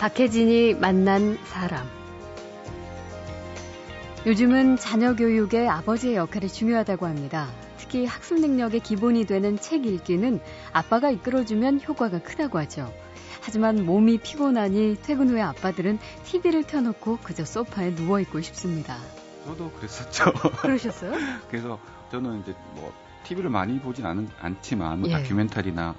박혜진이 0.00 0.76
만난 0.76 1.36
사람. 1.44 1.86
요즘은 4.24 4.78
자녀 4.78 5.14
교육에 5.14 5.68
아버지의 5.68 6.16
역할이 6.16 6.48
중요하다고 6.48 7.04
합니다. 7.04 7.50
특히 7.76 8.06
학습 8.06 8.40
능력의 8.40 8.80
기본이 8.80 9.26
되는 9.26 9.58
책 9.58 9.84
읽기는 9.84 10.40
아빠가 10.72 11.10
이끌어주면 11.10 11.82
효과가 11.86 12.20
크다고 12.20 12.58
하죠. 12.60 12.90
하지만 13.42 13.84
몸이 13.84 14.16
피곤하니 14.20 15.02
퇴근 15.02 15.28
후에 15.28 15.42
아빠들은 15.42 15.98
TV를 16.24 16.62
켜놓고 16.62 17.18
그저 17.22 17.44
소파에 17.44 17.90
누워있고 17.90 18.40
싶습니다. 18.40 18.96
저도 19.44 19.70
그랬었죠. 19.72 20.32
그러셨어요? 20.62 21.12
그래서 21.50 21.78
저는 22.10 22.40
이제 22.40 22.54
뭐 22.72 22.90
TV를 23.24 23.50
많이 23.50 23.78
보진 23.78 24.06
않, 24.06 24.30
않지만 24.40 25.00
뭐 25.00 25.10
예. 25.10 25.12
다큐멘터리나 25.12 25.94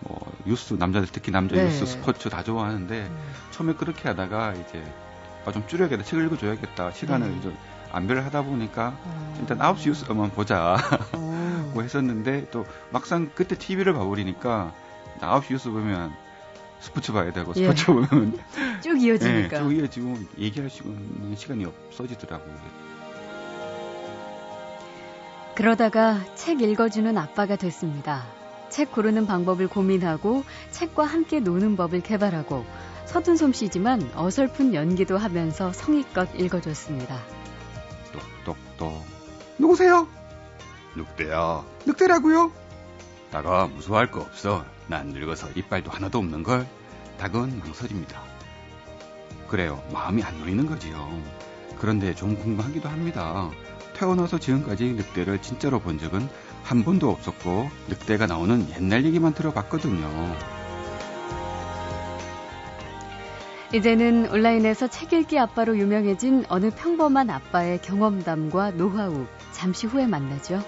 뭐 0.00 0.20
뉴스 0.44 0.74
남자들 0.74 1.08
특히 1.10 1.32
남자 1.32 1.56
네. 1.56 1.64
뉴스 1.64 1.86
스포츠 1.86 2.28
다 2.28 2.42
좋아하는데 2.42 3.06
음. 3.06 3.32
처음에 3.50 3.74
그렇게 3.74 4.08
하다가 4.08 4.54
이제 4.54 4.82
아, 5.44 5.52
좀 5.52 5.66
줄여야겠다 5.66 6.04
책 6.04 6.20
읽어줘야겠다 6.20 6.92
시간을 6.92 7.30
네. 7.30 7.40
좀 7.40 7.56
안배를 7.90 8.24
하다 8.26 8.42
보니까 8.42 8.96
어. 9.02 9.36
일단 9.40 9.58
9시 9.58 9.88
뉴스만 9.88 10.30
보자 10.30 10.76
어. 11.12 11.70
뭐 11.74 11.82
했었는데 11.82 12.50
또 12.50 12.66
막상 12.90 13.30
그때 13.34 13.56
TV를 13.56 13.94
봐버리니까 13.94 14.72
9시 15.20 15.52
뉴스 15.52 15.70
보면 15.70 16.12
스포츠 16.80 17.12
봐야 17.12 17.32
되고 17.32 17.52
예. 17.56 17.72
스포츠 17.72 17.86
보면 17.86 18.38
쭉 18.82 19.02
이어지니까 19.02 19.58
네, 19.58 19.64
쭉 19.64 19.72
이어지고 19.72 20.18
얘기할 20.38 20.70
수 20.70 20.84
있는 20.84 21.34
시간이 21.34 21.64
없어지더라고요. 21.64 22.88
그러다가 25.56 26.20
책 26.36 26.62
읽어주는 26.62 27.18
아빠가 27.18 27.56
됐습니다. 27.56 28.37
책 28.70 28.92
고르는 28.92 29.26
방법을 29.26 29.68
고민하고 29.68 30.44
책과 30.70 31.04
함께 31.04 31.40
노는 31.40 31.76
법을 31.76 32.00
개발하고 32.00 32.64
서툰 33.06 33.36
솜씨지만 33.36 34.10
어설픈 34.14 34.74
연기도 34.74 35.16
하면서 35.16 35.72
성의껏 35.72 36.28
읽어줬습니다. 36.38 37.18
똑똑똑. 38.44 39.04
누구세요? 39.58 40.06
늑대야. 40.94 41.64
늑대라고요? 41.86 42.52
다가 43.30 43.66
무서워할 43.66 44.10
거 44.10 44.20
없어. 44.20 44.64
난 44.86 45.08
늙어서 45.08 45.48
이빨도 45.54 45.90
하나도 45.90 46.18
없는 46.18 46.42
걸. 46.42 46.66
닭은 47.18 47.60
망설입니다. 47.60 48.22
그래요. 49.48 49.82
마음이 49.92 50.22
안 50.22 50.38
놓이는 50.40 50.66
거지요. 50.66 51.22
그런데 51.78 52.14
좀 52.14 52.36
궁금하기도 52.36 52.88
합니다. 52.88 53.50
태어나서 53.94 54.38
지금까지 54.38 54.92
늑대를 54.92 55.42
진짜로 55.42 55.80
본 55.80 55.98
적은 55.98 56.28
한 56.62 56.84
번도 56.84 57.10
없었고 57.10 57.68
늑대가 57.88 58.26
나오는 58.26 58.66
옛날 58.76 59.04
얘기만 59.04 59.34
들어봤거든요. 59.34 60.36
이제는 63.74 64.30
온라인에서 64.30 64.88
책 64.88 65.12
읽기 65.12 65.38
아빠로 65.38 65.76
유명해진 65.76 66.44
어느 66.48 66.70
평범한 66.70 67.28
아빠의 67.28 67.82
경험담과 67.82 68.72
노하우 68.72 69.26
잠시 69.52 69.86
후에 69.86 70.06
만나죠. 70.06 70.62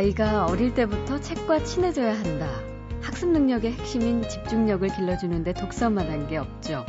아이가 0.00 0.46
어릴 0.46 0.72
때부터 0.72 1.20
책과 1.20 1.62
친해져야 1.62 2.18
한다. 2.18 2.48
학습 3.02 3.28
능력의 3.28 3.72
핵심인 3.72 4.26
집중력을 4.26 4.88
길러주는데 4.88 5.52
독서만 5.52 6.10
한 6.10 6.26
게 6.26 6.38
없죠. 6.38 6.86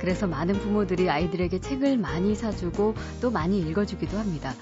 그래서 0.00 0.26
많은 0.26 0.54
부모들이 0.54 1.10
아이들에게 1.10 1.58
책을 1.60 1.98
많이 1.98 2.34
사주고 2.34 2.94
또 3.20 3.30
많이 3.30 3.60
읽어주기도 3.60 4.16
합니다. 4.16 4.54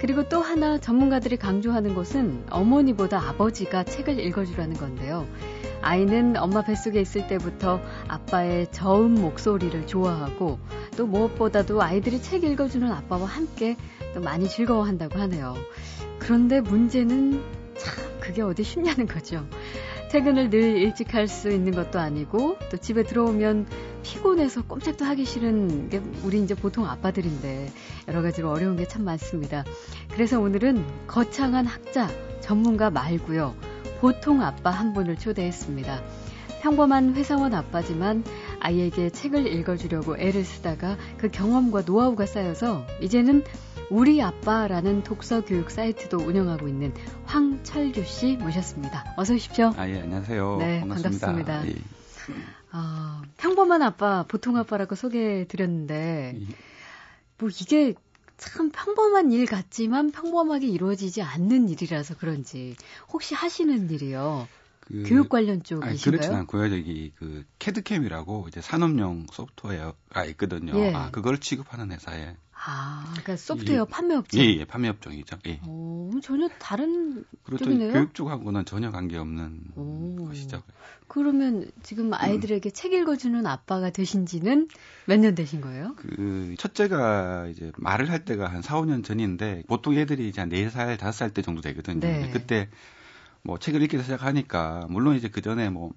그리고 0.00 0.26
또 0.30 0.40
하나 0.40 0.78
전문가들이 0.78 1.36
강조하는 1.36 1.94
것은 1.94 2.46
어머니보다 2.48 3.20
아버지가 3.28 3.84
책을 3.84 4.18
읽어주라는 4.18 4.74
건데요. 4.78 5.26
아이는 5.82 6.38
엄마 6.38 6.62
뱃속에 6.62 7.02
있을 7.02 7.26
때부터 7.26 7.82
아빠의 8.08 8.72
저음 8.72 9.12
목소리를 9.14 9.86
좋아하고 9.86 10.58
또 10.96 11.06
무엇보다도 11.06 11.82
아이들이 11.82 12.22
책 12.22 12.44
읽어주는 12.44 12.90
아빠와 12.90 13.26
함께 13.26 13.76
또 14.14 14.20
많이 14.20 14.48
즐거워한다고 14.48 15.18
하네요. 15.18 15.54
그런데 16.18 16.60
문제는 16.60 17.42
참 17.76 17.94
그게 18.20 18.42
어디 18.42 18.62
쉽냐는 18.62 19.06
거죠. 19.06 19.46
퇴근을 20.10 20.50
늘 20.50 20.76
일찍 20.76 21.14
할 21.14 21.26
수 21.26 21.50
있는 21.50 21.72
것도 21.72 21.98
아니고 21.98 22.58
또 22.70 22.76
집에 22.76 23.02
들어오면 23.02 23.66
피곤해서 24.02 24.62
꼼짝도 24.66 25.04
하기 25.06 25.24
싫은 25.24 25.88
게 25.88 26.02
우리 26.22 26.42
이제 26.42 26.54
보통 26.54 26.86
아빠들인데 26.86 27.70
여러 28.08 28.20
가지로 28.20 28.50
어려운 28.50 28.76
게 28.76 28.84
참 28.84 29.04
많습니다. 29.04 29.64
그래서 30.12 30.38
오늘은 30.38 30.84
거창한 31.06 31.64
학자, 31.66 32.08
전문가 32.40 32.90
말고요. 32.90 33.54
보통 34.00 34.42
아빠 34.42 34.70
한 34.70 34.92
분을 34.92 35.16
초대했습니다. 35.16 36.02
평범한 36.60 37.14
회사원 37.14 37.54
아빠지만 37.54 38.22
아이에게 38.60 39.10
책을 39.10 39.46
읽어주려고 39.46 40.18
애를 40.18 40.44
쓰다가 40.44 40.96
그 41.16 41.30
경험과 41.30 41.82
노하우가 41.86 42.26
쌓여서 42.26 42.86
이제는 43.00 43.44
우리 43.92 44.22
아빠라는 44.22 45.02
독서 45.02 45.44
교육 45.44 45.70
사이트도 45.70 46.16
운영하고 46.16 46.66
있는 46.66 46.94
황철규 47.26 48.04
씨 48.04 48.38
모셨습니다. 48.38 49.12
어서 49.18 49.34
오십시오. 49.34 49.70
아, 49.76 49.86
예, 49.86 50.00
안녕하세요. 50.00 50.56
네, 50.60 50.80
반갑습니다. 50.80 51.26
반갑습니다. 51.26 51.68
예. 51.68 51.74
아, 52.70 53.20
평범한 53.36 53.82
아빠, 53.82 54.24
보통 54.26 54.56
아빠라고 54.56 54.94
소개해 54.94 55.46
드렸는데, 55.46 56.38
예. 56.40 56.54
뭐 57.36 57.50
이게 57.50 57.92
참 58.38 58.70
평범한 58.70 59.30
일 59.30 59.44
같지만 59.44 60.10
평범하게 60.10 60.68
이루어지지 60.68 61.20
않는 61.20 61.68
일이라서 61.68 62.16
그런지, 62.16 62.76
혹시 63.12 63.34
하시는 63.34 63.90
일이요? 63.90 64.48
그, 64.92 65.02
교육 65.06 65.28
관련 65.30 65.62
쪽이신가요? 65.62 65.96
그렇진 66.04 66.34
않고요. 66.34 66.68
저기 66.68 67.12
그 67.16 67.44
캐드캠이라고 67.58 68.46
이제 68.48 68.60
산업용 68.60 69.26
소프트웨어가 69.32 70.24
있거든요. 70.26 70.78
예. 70.78 70.92
아, 70.94 71.10
그걸 71.10 71.38
취급하는 71.38 71.90
회사에 71.90 72.36
아, 72.64 73.02
그러니까 73.10 73.36
소프트웨어 73.36 73.86
예, 73.88 73.90
판매 73.90 74.14
업체. 74.14 74.38
예, 74.38 74.54
예, 74.60 74.64
판매 74.64 74.88
업종이죠. 74.88 75.38
예. 75.46 75.60
오, 75.66 76.12
전혀 76.22 76.48
다른 76.60 77.24
그렇죠. 77.42 77.64
쪽이네요. 77.64 77.92
교육 77.92 78.14
쪽하고는 78.14 78.64
전혀 78.66 78.92
관계없는 78.92 79.60
오. 79.74 80.26
것이죠. 80.28 80.62
그러면 81.08 81.70
지금 81.82 82.14
아이들에게 82.14 82.68
음. 82.68 82.72
책 82.72 82.92
읽어주는 82.92 83.44
아빠가 83.46 83.90
되신지는 83.90 84.68
몇 85.06 85.18
년 85.18 85.34
되신 85.34 85.60
거예요? 85.60 85.94
그 85.96 86.54
첫째가 86.58 87.48
이제 87.48 87.72
말을 87.76 88.10
할 88.10 88.24
때가 88.24 88.46
한 88.46 88.62
4, 88.62 88.80
5년 88.82 89.02
전인데 89.04 89.64
보통 89.66 89.94
애들이 89.94 90.28
이제 90.28 90.40
한 90.40 90.50
4살, 90.50 90.96
5살 90.98 91.34
때 91.34 91.42
정도 91.42 91.62
되거든요. 91.62 91.98
네. 92.00 92.30
그때 92.32 92.68
뭐 93.44 93.58
책을 93.58 93.82
읽기 93.82 94.00
시작하니까 94.02 94.86
물론 94.88 95.16
이제 95.16 95.28
그 95.28 95.40
전에 95.42 95.70
뭐 95.70 95.92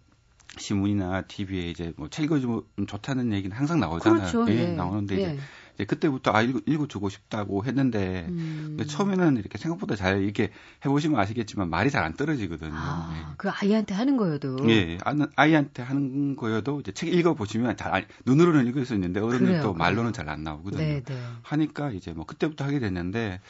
신문이나 0.57 1.23
TV에 1.23 1.69
이제 1.69 1.93
뭐 1.97 2.07
책 2.09 2.25
읽어주면 2.25 2.63
좋다는 2.87 3.33
얘기는 3.33 3.55
항상 3.55 3.79
나오잖아요. 3.79 4.31
그렇죠. 4.31 4.51
예, 4.51 4.59
예. 4.59 4.67
나오는데 4.67 5.15
이제 5.15 5.37
이제 5.75 5.83
그때부터 5.83 6.31
아 6.33 6.41
읽어, 6.41 6.61
읽어주고 6.65 7.09
싶다고 7.09 7.65
했는데 7.65 8.25
음. 8.29 8.63
근데 8.69 8.85
처음에는 8.85 9.35
이렇게 9.35 9.57
생각보다 9.57 9.97
잘 9.97 10.23
이렇게 10.23 10.51
해보시면 10.85 11.19
아시겠지만 11.19 11.69
말이 11.69 11.91
잘 11.91 12.05
안 12.05 12.13
떨어지거든요. 12.13 12.71
아, 12.73 13.13
예. 13.17 13.33
그 13.37 13.49
아이한테 13.49 13.93
하는 13.95 14.15
거여도 14.15 14.69
예, 14.69 14.97
아이한테 15.35 15.83
하는 15.83 16.37
거여도 16.37 16.79
이제 16.79 16.93
책 16.93 17.13
읽어보시면 17.13 17.75
잘 17.75 18.07
눈으로는 18.25 18.65
읽을 18.67 18.85
수 18.85 18.93
있는데 18.93 19.19
어른은 19.19 19.61
또 19.61 19.73
말로는 19.73 20.13
잘 20.13 20.29
안 20.29 20.43
나오거든요. 20.43 20.81
네, 20.81 21.03
네. 21.03 21.21
하니까 21.41 21.91
이제 21.91 22.13
뭐 22.13 22.25
그때부터 22.25 22.63
하게 22.63 22.79
됐는데 22.79 23.41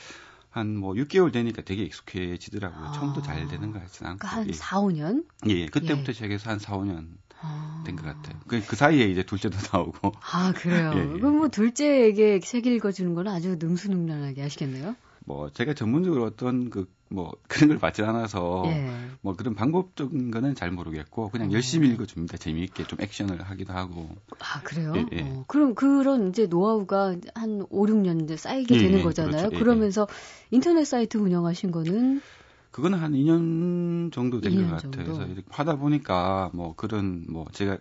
한 0.56 0.78
뭐 0.78 0.94
6개월 0.94 1.34
되니까 1.34 1.62
되게 1.64 1.84
익숙해지더라고요. 1.84 2.86
아. 2.88 2.92
처음부터 2.94 3.22
잘 3.22 3.46
되는 3.48 3.72
거 3.74 3.80
같지는 3.80 4.12
않고. 4.12 4.20
그러니까 4.20 4.28
한 4.28 4.48
예. 4.48 4.54
4, 4.54 4.78
5년? 4.80 5.26
예, 5.50 5.52
예. 5.52 5.66
그때부터 5.66 6.10
예. 6.10 6.14
시작해서 6.14 6.50
한 6.50 6.60
4, 6.60 6.78
5년 6.78 7.08
아. 7.42 7.84
된것 7.86 8.06
같아요. 8.06 8.40
그, 8.48 8.66
그 8.66 8.76
사이에 8.78 9.06
이제 9.06 9.24
둘째도 9.24 9.58
나오고. 9.74 10.14
아, 10.32 10.54
그래요? 10.54 10.94
예, 10.96 11.00
예. 11.02 11.20
그럼 11.20 11.38
뭐 11.38 11.50
둘째에게 11.50 12.40
책 12.40 12.68
읽어주는 12.68 13.14
건 13.14 13.28
아주 13.28 13.58
능수능란하게 13.60 14.42
하시겠네요? 14.42 14.96
뭐, 15.26 15.50
제가 15.52 15.74
전문적으로 15.74 16.24
어떤 16.24 16.70
그, 16.70 16.90
뭐, 17.10 17.32
그런 17.48 17.70
걸 17.70 17.78
받지 17.80 18.02
않아서, 18.04 18.64
예. 18.68 18.90
뭐, 19.22 19.36
그런 19.36 19.54
방법적인 19.56 20.32
거는 20.32 20.56
잘 20.56 20.72
모르겠고, 20.72 21.30
그냥 21.30 21.50
어. 21.50 21.52
열심히 21.54 21.90
읽어줍니다. 21.90 22.38
재미있게 22.38 22.86
좀 22.86 23.00
액션을 23.02 23.42
하기도 23.42 23.74
하고. 23.74 24.10
아, 24.40 24.62
그래요? 24.64 24.94
예, 24.96 25.06
예. 25.14 25.22
어, 25.22 25.46
그럼 25.48 25.76
그런 25.76 26.30
이제 26.30 26.48
노하우가 26.48 27.16
한 27.36 27.66
5, 27.70 27.86
6년 27.86 28.24
이제 28.24 28.36
쌓이게 28.38 28.76
예, 28.76 28.80
되는 28.80 29.00
예, 29.00 29.04
거잖아요. 29.04 29.50
그렇죠. 29.50 29.60
그러면서 29.64 30.08
인터넷 30.52 30.86
사이트 30.86 31.18
운영하신 31.18 31.72
거는 31.72 32.22
그거는 32.72 33.00
한 33.00 33.14
2년 33.14 34.12
정도 34.12 34.42
된 34.42 34.56
것 34.58 34.70
같아요. 34.70 35.06
그래서 35.06 35.24
이렇게 35.26 35.44
하다 35.50 35.78
보니까 35.78 36.50
뭐 36.54 36.76
그런 36.76 37.26
뭐 37.30 37.46
제가 37.54 37.78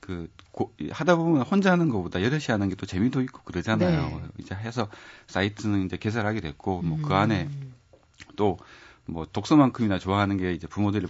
그 0.00 0.28
고, 0.50 0.74
하다 0.90 1.14
보면 1.14 1.42
혼자 1.42 1.70
하는 1.70 1.88
것보다 1.88 2.22
여럿이 2.22 2.46
하는 2.48 2.68
게 2.68 2.74
또 2.74 2.84
재미도 2.86 3.20
있고 3.22 3.42
그러잖아요. 3.44 4.08
네. 4.08 4.22
이제 4.38 4.54
해서 4.56 4.88
사이트는 5.28 5.84
이제 5.86 5.96
개설하게 5.96 6.40
됐고 6.40 6.82
뭐그 6.82 7.06
음. 7.06 7.12
안에 7.12 7.48
또 8.36 8.58
뭐 9.06 9.26
독서만큼이나 9.30 9.98
좋아하는 9.98 10.36
게 10.36 10.52
이제 10.52 10.66
부모들이 10.66 11.06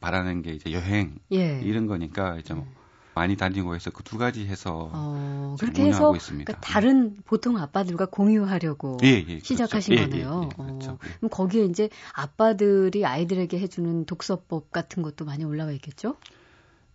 바라는 0.00 0.42
게 0.42 0.52
이제 0.52 0.72
여행 0.72 1.18
예. 1.32 1.60
이런 1.62 1.86
거니까 1.86 2.38
이제 2.38 2.54
뭐 2.54 2.66
많이 3.14 3.36
다니고 3.36 3.74
해서 3.74 3.90
그 3.90 4.02
두 4.04 4.18
가지 4.18 4.46
해서 4.46 4.90
어, 4.92 5.56
그렇게 5.58 5.84
해서 5.84 6.12
그러니까 6.12 6.54
다른 6.60 7.16
보통 7.26 7.58
아빠들과 7.58 8.06
공유하려고 8.06 8.98
예, 9.02 9.08
예, 9.08 9.24
그렇죠. 9.24 9.44
시작하신 9.44 9.94
그렇죠. 9.96 10.10
거네요. 10.10 10.40
예, 10.42 10.46
예, 10.46 10.64
그렇죠. 10.64 10.90
어, 10.92 10.98
그럼 10.98 11.30
거기에 11.30 11.64
이제 11.64 11.88
아빠들이 12.12 13.04
아이들에게 13.04 13.58
해주는 13.58 14.06
독서법 14.06 14.72
같은 14.72 15.02
것도 15.02 15.24
많이 15.24 15.44
올라와 15.44 15.72
있겠죠? 15.72 16.16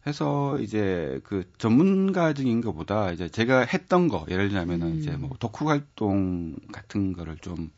해서 0.08 0.60
이제 0.60 1.20
그 1.24 1.50
전문가적인 1.58 2.62
것보다 2.62 3.12
이제 3.12 3.28
제가 3.28 3.62
했던 3.62 4.08
거 4.08 4.26
예를 4.30 4.50
들자면은 4.50 4.88
음. 4.88 5.00
이제 5.00 5.12
뭐 5.12 5.32
독후 5.40 5.68
활동 5.70 6.56
같은 6.72 7.14
거를 7.14 7.38
좀 7.38 7.72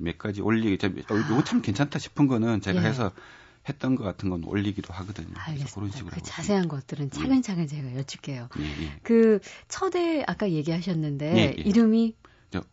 몇 0.00 0.18
가지 0.18 0.40
올리기 0.40 0.86
어, 0.86 1.16
이거 1.16 1.44
참 1.44 1.62
괜찮다 1.62 1.98
싶은 1.98 2.26
거는 2.26 2.60
제가 2.60 2.82
예. 2.82 2.88
해서 2.88 3.12
했던 3.68 3.94
것 3.96 4.04
같은 4.04 4.28
건 4.28 4.44
올리기도 4.44 4.92
하거든요. 4.92 5.32
알겠습니다. 5.34 5.74
그런 5.74 5.90
식으로 5.90 6.10
그 6.12 6.22
자세한 6.22 6.68
것들은 6.68 7.06
예. 7.06 7.10
차근차근 7.10 7.62
예. 7.62 7.66
제가 7.66 7.96
여쭐게요. 7.96 8.48
예, 8.58 8.62
예. 8.62 8.98
그 9.02 9.40
첫애 9.68 10.22
아까 10.26 10.50
얘기하셨는데 10.50 11.36
예, 11.36 11.62
이름이 11.62 12.14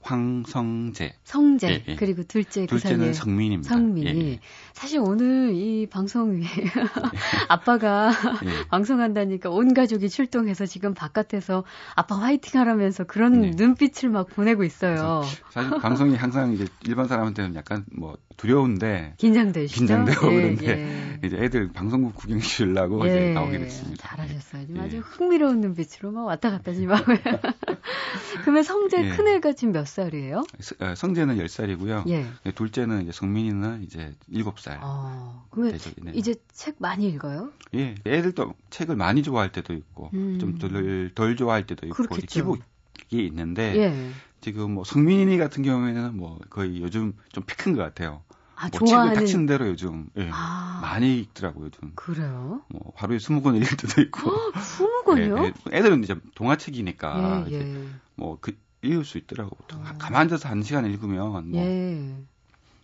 황성재. 0.01 1.15
성재. 1.23 1.67
예, 1.67 1.83
예. 1.87 1.95
그리고 1.95 2.23
둘째 2.23 2.61
그 2.61 2.67
둘째는 2.67 3.07
그 3.07 3.13
성민입니다. 3.13 3.73
성민이. 3.73 4.07
예, 4.07 4.31
예. 4.33 4.39
사실 4.73 4.99
오늘 4.99 5.53
이 5.53 5.87
방송 5.87 6.31
위에 6.31 6.45
아빠가 7.49 8.11
예. 8.45 8.67
방송한다니까 8.69 9.49
온 9.49 9.73
가족이 9.73 10.09
출동해서 10.09 10.65
지금 10.65 10.93
바깥에서 10.93 11.63
아빠 11.95 12.15
화이팅 12.15 12.59
하라면서 12.59 13.03
그런 13.03 13.41
네. 13.41 13.51
눈빛을 13.55 14.09
막 14.09 14.27
보내고 14.27 14.63
있어요. 14.63 15.23
사실 15.49 15.71
방송이 15.79 16.15
항상 16.15 16.53
이제 16.53 16.67
일반 16.85 17.07
사람한테는 17.07 17.55
약간 17.55 17.85
뭐 17.91 18.17
두려운데 18.41 19.13
긴장되시죠? 19.17 19.75
긴장되고 19.77 20.31
예, 20.33 20.35
그런데 20.35 21.19
이제 21.23 21.37
애들 21.37 21.71
방송국 21.73 22.15
구경 22.15 22.39
시키려고 22.39 23.05
이제 23.05 23.33
나오게 23.33 23.59
됐습니다. 23.59 24.07
잘하셨어요. 24.07 24.65
지금 24.65 24.81
아주 24.81 24.97
흥미로운 24.97 25.61
눈빛으로 25.61 26.11
막 26.11 26.23
왔다 26.25 26.49
갔다 26.49 26.73
지금 26.73 26.95
하고요. 26.95 27.17
그러면 28.41 28.63
성재 28.63 29.09
큰애가 29.15 29.53
지금 29.53 29.73
몇 29.73 29.87
살이에요? 29.87 30.43
어, 30.79 30.95
성재는 30.95 31.37
10살이고요. 31.37 32.09
예. 32.09 32.25
네, 32.43 32.51
둘째는 32.51 33.03
이제 33.03 33.11
성민이는 33.11 33.83
이제 33.83 34.15
7살. 34.33 34.79
아, 34.81 35.43
그러면 35.51 35.77
네. 36.03 36.11
이제 36.15 36.33
책 36.51 36.77
많이 36.79 37.07
읽어요? 37.09 37.51
예. 37.75 37.93
애들도 38.07 38.55
책을 38.71 38.95
많이 38.95 39.21
좋아할 39.21 39.51
때도 39.51 39.73
있고 39.73 40.09
음. 40.15 40.39
좀덜 40.39 41.11
덜 41.13 41.35
좋아할 41.35 41.67
때도 41.67 41.85
있고 41.85 42.03
기복이 42.15 42.63
있는데 43.11 43.75
예. 43.77 44.09
지금 44.41 44.71
뭐 44.71 44.83
성민이 44.83 45.37
같은 45.37 45.61
경우에는 45.61 46.17
뭐 46.17 46.39
거의 46.49 46.81
요즘 46.81 47.13
좀 47.31 47.43
피 47.45 47.55
큰 47.57 47.75
것 47.75 47.83
같아요. 47.83 48.23
아, 48.61 48.69
뭐 48.69 48.87
좋아하는... 48.87 49.13
책을 49.13 49.25
닥친 49.25 49.45
대로 49.47 49.67
요즘 49.67 50.07
예, 50.17 50.29
아... 50.31 50.79
많이 50.83 51.19
읽더라고요. 51.19 51.65
요즘. 51.65 51.93
그래요? 51.95 52.61
뭐 52.69 52.93
하루에 52.95 53.17
20권 53.17 53.55
읽을 53.55 53.77
때도 53.77 54.01
있고. 54.03 54.51
20권이요? 54.51 55.43
예, 55.43 55.47
예, 55.47 55.77
애들은 55.77 56.03
이제 56.03 56.15
동화책이니까 56.35 57.45
예, 57.49 57.53
예. 57.53 57.87
뭐그 58.15 58.55
읽을 58.83 59.03
수 59.03 59.17
있더라고. 59.17 59.57
어. 59.73 59.83
가만 59.97 60.21
앉아서 60.21 60.47
한 60.47 60.61
시간 60.61 60.85
읽으면 60.85 61.49
뭐 61.49 61.59
예. 61.59 62.15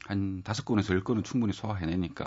한 0.06 0.42
다섯 0.44 0.66
권에서 0.66 0.96
열 0.96 1.04
권은 1.04 1.24
충분히 1.24 1.54
소화해내니까. 1.54 2.26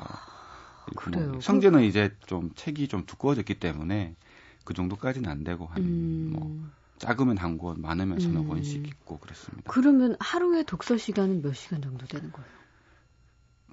그래요. 0.97 1.33
뭐 1.33 1.41
성재는 1.41 1.83
이제 1.83 2.15
좀 2.27 2.51
책이 2.55 2.87
좀 2.87 3.05
두꺼워졌기 3.05 3.59
때문에 3.59 4.15
그 4.65 4.75
정도까지는 4.75 5.29
안 5.29 5.43
되고 5.43 5.67
한뭐 5.67 6.47
음... 6.47 6.73
작으면 6.99 7.39
한 7.39 7.59
권, 7.59 7.81
많으면 7.81 8.21
서너 8.21 8.41
음... 8.41 8.49
권씩 8.49 8.87
읽고 8.87 9.19
그랬습니다. 9.19 9.73
그러면 9.73 10.17
하루에 10.21 10.63
독서 10.63 10.97
시간은 10.97 11.43
몇 11.43 11.55
시간 11.55 11.83
정도 11.83 12.07
되는 12.07 12.31
거예요? 12.31 12.60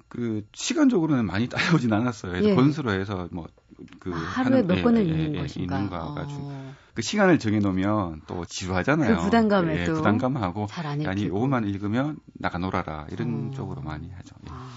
그 0.08 0.42
시간적으로는 0.52 1.26
많이 1.26 1.48
따라오진 1.48 1.92
않았어요. 1.92 2.32
그래서 2.32 2.48
예. 2.50 2.54
권수로 2.54 2.92
해서 2.92 3.28
뭐그 3.30 4.12
아, 4.12 4.16
하루에 4.16 4.62
몇 4.62 4.82
번을 4.82 5.06
예, 5.06 5.10
읽는 5.10 5.34
예, 5.36 5.40
것인가? 5.42 5.76
있는가 5.76 6.14
가지고 6.14 6.40
어. 6.42 6.74
그 6.94 7.02
시간을 7.02 7.38
정해놓으면 7.38 8.22
또 8.26 8.44
지루하잖아요. 8.44 9.16
그 9.16 9.22
부담감에 9.24 9.80
예, 9.80 9.84
또 9.84 9.94
부담감하고 9.94 10.66
아니 11.06 11.28
오후만 11.28 11.68
읽으면 11.68 12.18
나가 12.34 12.58
놀아라 12.58 13.06
이런 13.12 13.50
어. 13.52 13.54
쪽으로 13.54 13.82
많이 13.82 14.10
하죠. 14.10 14.34
예. 14.46 14.50
아, 14.50 14.68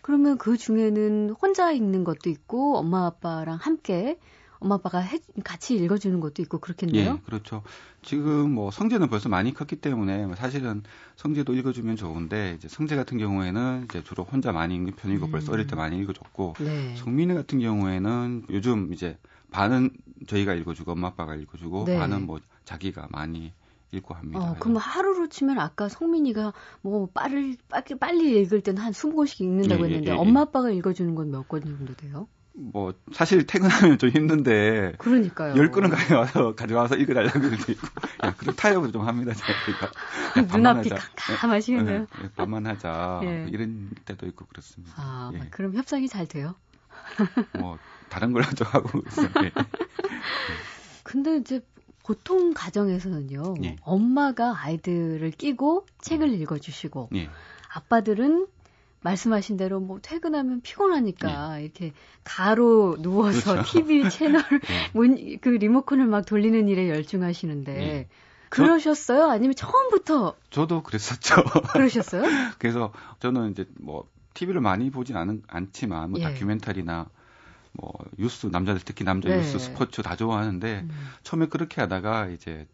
그러면 0.00 0.38
그 0.38 0.56
중에는 0.56 1.30
혼자 1.30 1.70
읽는 1.72 2.04
것도 2.04 2.30
있고 2.30 2.78
엄마 2.78 3.06
아빠랑 3.06 3.58
함께 3.60 4.18
엄마 4.60 4.76
아빠가 4.76 4.98
해, 5.00 5.18
같이 5.44 5.74
읽어주는 5.76 6.18
것도 6.20 6.42
있고 6.42 6.58
그렇겠네요. 6.58 7.12
예, 7.14 7.20
그렇죠. 7.24 7.62
지금 8.02 8.52
뭐 8.52 8.70
성재는 8.70 9.08
벌써 9.08 9.28
많이 9.28 9.54
컸기 9.54 9.76
때문에 9.76 10.26
뭐 10.26 10.36
사실은 10.36 10.82
성재도 11.16 11.54
읽어주면 11.54 11.96
좋은데 11.96 12.54
이제 12.56 12.68
성재 12.68 12.96
같은 12.96 13.18
경우에는 13.18 13.86
이제 13.88 14.02
주로 14.04 14.24
혼자 14.24 14.52
많이 14.52 14.74
읽는 14.74 14.94
편이고 14.96 15.26
음. 15.26 15.30
벌써 15.30 15.52
어릴 15.52 15.66
때 15.66 15.76
많이 15.76 15.98
읽어줬고 15.98 16.54
네. 16.60 16.96
성민이 16.96 17.34
같은 17.34 17.60
경우에는 17.60 18.46
요즘 18.50 18.92
이제 18.92 19.18
반은 19.50 19.90
저희가 20.26 20.54
읽어주고 20.54 20.92
엄마 20.92 21.08
아빠가 21.08 21.34
읽어주고 21.34 21.84
네. 21.86 21.98
반은 21.98 22.26
뭐 22.26 22.40
자기가 22.64 23.08
많이 23.10 23.52
읽고 23.92 24.14
합니다. 24.14 24.38
어, 24.40 24.56
그럼 24.58 24.76
하루로 24.76 25.28
치면 25.28 25.58
아까 25.58 25.88
성민이가 25.88 26.52
뭐 26.82 27.08
빨리 27.14 27.56
빨리, 27.68 27.94
빨리 27.98 28.40
읽을 28.42 28.60
때는 28.60 28.82
한 28.82 28.92
20권씩 28.92 29.40
읽는다고 29.40 29.84
예, 29.84 29.88
예 29.88 29.94
했는데 29.94 30.10
예, 30.10 30.14
예, 30.14 30.18
엄마 30.18 30.42
아빠가 30.42 30.70
읽어주는 30.70 31.14
건 31.14 31.30
몇 31.30 31.48
권 31.48 31.62
정도 31.62 31.94
돼요? 31.94 32.28
뭐 32.58 32.92
사실 33.12 33.46
퇴근하면 33.46 33.98
좀 33.98 34.10
힘든데 34.10 34.94
그러니까요. 34.98 35.56
열 35.56 35.70
권은 35.70 35.90
가져와서 35.90 36.54
가져와서 36.56 36.96
읽어달라고 36.96 37.38
그래도 37.38 37.72
있고 37.72 37.86
야 38.24 38.34
그런 38.36 38.56
타협을 38.56 38.90
좀 38.90 39.06
합니다 39.06 39.32
저희가 39.32 40.56
눈앞이 40.56 40.90
캄캄하시겠네요. 41.16 42.00
네, 42.00 42.06
네, 42.22 42.30
반만 42.34 42.66
하자 42.66 43.20
네. 43.22 43.46
이런 43.50 43.90
때도 44.04 44.26
있고 44.26 44.46
그렇습니다. 44.46 44.92
아 44.96 45.30
예. 45.34 45.46
그럼 45.50 45.74
협상이 45.74 46.08
잘 46.08 46.26
돼요? 46.26 46.56
뭐 47.58 47.78
다른 48.08 48.32
걸 48.32 48.42
하죠 48.42 48.64
하고 48.64 49.00
있어요. 49.06 49.28
예. 49.44 49.52
근데 51.04 51.36
이제 51.36 51.60
보통 52.04 52.52
가정에서는요 52.54 53.54
예. 53.62 53.76
엄마가 53.82 54.54
아이들을 54.64 55.30
끼고 55.30 55.86
책을 56.00 56.32
읽어주시고 56.32 57.10
예. 57.14 57.30
아빠들은 57.72 58.48
말씀하신 59.00 59.56
대로 59.56 59.80
뭐 59.80 59.98
퇴근하면 60.02 60.60
피곤하니까 60.60 61.56
네. 61.56 61.62
이렇게 61.62 61.92
가로 62.24 62.96
누워서 63.00 63.52
그렇죠. 63.52 63.70
TV 63.70 64.08
채널 64.10 64.42
네. 64.42 64.90
문, 64.92 65.38
그 65.40 65.48
리모컨을 65.50 66.06
막 66.06 66.26
돌리는 66.26 66.68
일에 66.68 66.88
열중하시는데 66.88 67.72
네. 67.74 68.08
그러셨어요? 68.50 69.26
아니면 69.26 69.54
처음부터? 69.54 70.34
저도 70.50 70.82
그랬었죠. 70.82 71.36
그러셨어요? 71.74 72.22
그래서 72.58 72.92
저는 73.20 73.52
이제 73.52 73.66
뭐 73.78 74.08
TV를 74.34 74.60
많이 74.60 74.90
보진 74.90 75.16
않은, 75.16 75.42
않지만 75.46 76.10
뭐 76.10 76.20
예. 76.20 76.24
다큐멘터리나 76.24 77.08
뭐 77.72 77.92
뉴스 78.16 78.46
남자들 78.46 78.80
특히 78.84 79.04
남자 79.04 79.28
네. 79.28 79.36
뉴스 79.36 79.58
스포츠 79.58 80.02
다 80.02 80.16
좋아하는데 80.16 80.80
음. 80.84 80.90
처음에 81.22 81.46
그렇게 81.46 81.80
하다가 81.80 82.28
이제 82.28 82.66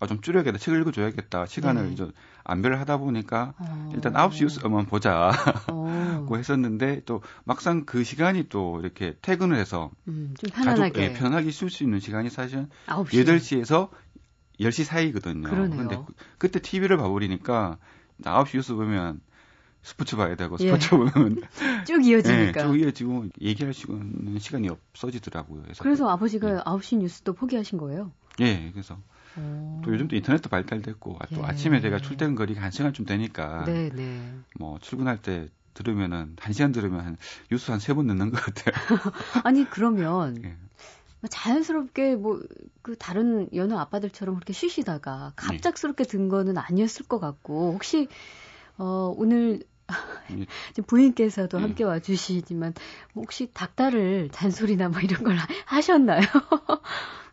아, 0.00 0.06
좀 0.06 0.22
줄여야겠다. 0.22 0.56
책을 0.58 0.80
읽어줘야겠다. 0.80 1.44
시간을 1.44 1.88
네. 1.88 1.92
이제 1.92 2.10
안배를 2.44 2.80
하다 2.80 2.96
보니까 2.96 3.52
어. 3.58 3.90
일단 3.94 4.14
9시 4.14 4.42
뉴스만 4.42 4.86
보자고 4.86 5.34
어. 5.72 6.36
했었는데 6.36 7.02
또 7.04 7.20
막상 7.44 7.84
그 7.84 8.02
시간이 8.02 8.48
또 8.48 8.80
이렇게 8.80 9.16
퇴근을 9.20 9.56
해서 9.56 9.90
음, 10.08 10.34
좀 10.38 10.50
편안하게 10.50 10.92
가족, 10.92 11.02
예, 11.02 11.12
편하게 11.12 11.50
쉴 11.50 11.68
수 11.68 11.84
있는 11.84 12.00
시간이 12.00 12.30
사실은 12.30 12.70
9시. 12.86 13.24
8시에서 13.24 13.90
10시 14.58 14.84
사이거든요. 14.84 15.48
그러네요. 15.48 15.78
근데 15.78 15.98
그, 16.38 16.50
때 16.50 16.60
TV를 16.60 16.96
봐버리니까 16.96 17.76
9시 18.22 18.56
뉴스 18.56 18.74
보면 18.74 19.20
스포츠 19.82 20.16
봐야 20.16 20.34
되고 20.34 20.56
예. 20.60 20.78
스포츠 20.78 20.94
예. 20.94 20.98
보면 20.98 21.42
쭉 21.86 22.06
이어지니까 22.06 22.60
예, 22.60 22.66
쭉 22.66 22.80
이어지고 22.80 23.26
얘기할 23.38 23.74
수 23.74 23.86
있는 23.90 24.38
시간이 24.38 24.70
없어지더라고요. 24.70 25.62
그래서, 25.62 25.82
그래서 25.82 26.08
아버지가 26.08 26.50
예. 26.50 26.54
9시 26.60 26.96
뉴스도 26.96 27.34
포기하신 27.34 27.76
거예요? 27.76 28.12
예, 28.40 28.70
그래서 28.72 28.98
또 29.82 29.92
요즘 29.92 30.08
또 30.08 30.16
인터넷도 30.16 30.48
발달됐고 30.50 31.18
또 31.34 31.42
예. 31.42 31.46
아침에 31.46 31.80
제가 31.80 31.98
출퇴근 31.98 32.34
거리가 32.34 32.60
한 32.62 32.70
시간쯤 32.70 33.04
되니까 33.06 33.64
네, 33.66 33.90
네. 33.94 34.30
뭐 34.58 34.78
출근할 34.80 35.22
때 35.22 35.48
들으면은 35.74 36.36
한 36.40 36.52
시간 36.52 36.72
들으면 36.72 37.00
한 37.04 37.16
뉴스 37.50 37.70
한 37.70 37.78
세 37.80 37.94
번 37.94 38.06
듣는 38.08 38.30
것 38.30 38.40
같아요. 38.42 38.74
아니 39.44 39.64
그러면 39.70 40.36
예. 40.44 40.56
자연스럽게 41.28 42.16
뭐 42.16 42.40
그 42.82 42.96
다른 42.96 43.46
여느 43.54 43.74
아빠들처럼 43.74 44.36
그렇게 44.36 44.54
쉬시다가 44.54 45.32
갑작스럽게 45.36 46.04
든 46.04 46.30
거는 46.30 46.56
아니었을 46.56 47.06
것 47.06 47.20
같고 47.20 47.74
혹시 47.74 48.08
어 48.78 49.14
오늘 49.16 49.62
지금 50.74 50.84
부인께서도 50.86 51.58
예. 51.58 51.62
함께 51.62 51.84
와주시지만 51.84 52.72
혹시 53.16 53.50
닭다를 53.52 54.30
잔소리나 54.32 54.88
뭐 54.88 55.00
이런 55.00 55.22
걸 55.24 55.36
하셨나요? 55.66 56.22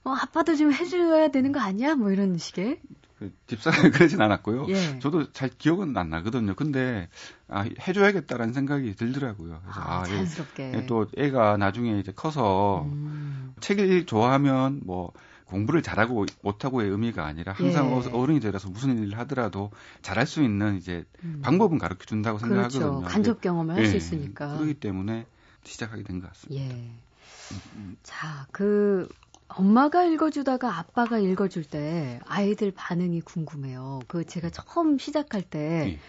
어, 0.07 0.13
아빠도 0.13 0.55
좀 0.55 0.71
해줘야 0.71 1.27
되는 1.29 1.51
거 1.51 1.59
아니야? 1.59 1.95
뭐 1.95 2.11
이런 2.11 2.37
식의. 2.37 2.79
그 3.19 3.33
집사가 3.47 3.75
그러진 3.91 4.21
않았고요. 4.21 4.67
예. 4.69 4.99
저도 4.99 5.31
잘 5.33 5.49
기억은 5.49 5.97
안 5.97 6.09
나거든요. 6.09 6.53
근데 6.55 7.09
아, 7.49 7.65
해줘야겠다라는 7.87 8.53
생각이 8.53 8.95
들더라고요. 8.95 9.59
그래서 9.63 9.79
아, 9.81 10.01
아 10.01 10.03
자연스럽게. 10.05 10.73
예, 10.75 10.85
또 10.85 11.07
애가 11.17 11.57
나중에 11.57 11.99
이제 11.99 12.11
커서 12.15 12.83
음. 12.85 13.53
책을 13.59 14.05
좋아하면 14.05 14.81
뭐 14.85 15.11
공부를 15.45 15.81
잘하고 15.81 16.25
못하고의 16.41 16.89
의미가 16.91 17.25
아니라 17.25 17.53
항상 17.53 17.89
예. 18.05 18.09
어른이 18.11 18.39
되어서 18.39 18.69
무슨 18.69 19.01
일을 19.03 19.17
하더라도 19.19 19.71
잘할 20.03 20.27
수 20.27 20.43
있는 20.43 20.77
이제 20.77 21.03
음. 21.23 21.39
방법은 21.43 21.79
가르쳐 21.79 22.05
준다고 22.05 22.37
그렇죠. 22.37 22.69
생각하거든요. 22.79 23.07
간접 23.09 23.41
경험을 23.41 23.75
할수 23.75 23.93
예. 23.93 23.97
있으니까. 23.97 24.55
그렇기 24.57 24.75
때문에 24.75 25.25
시작하게 25.63 26.03
된 26.03 26.21
것 26.21 26.27
같습니다. 26.29 26.63
예. 26.63 26.69
음, 26.69 27.61
음. 27.77 27.97
자, 28.03 28.45
그 28.51 29.07
엄마가 29.49 30.03
읽어주다가 30.03 30.77
아빠가 30.77 31.19
읽어줄 31.19 31.63
때 31.63 32.19
아이들 32.25 32.71
반응이 32.71 33.21
궁금해요. 33.21 33.99
그 34.07 34.25
제가 34.25 34.49
처음 34.49 34.97
시작할 34.97 35.41
때 35.41 35.93
예. 35.93 35.99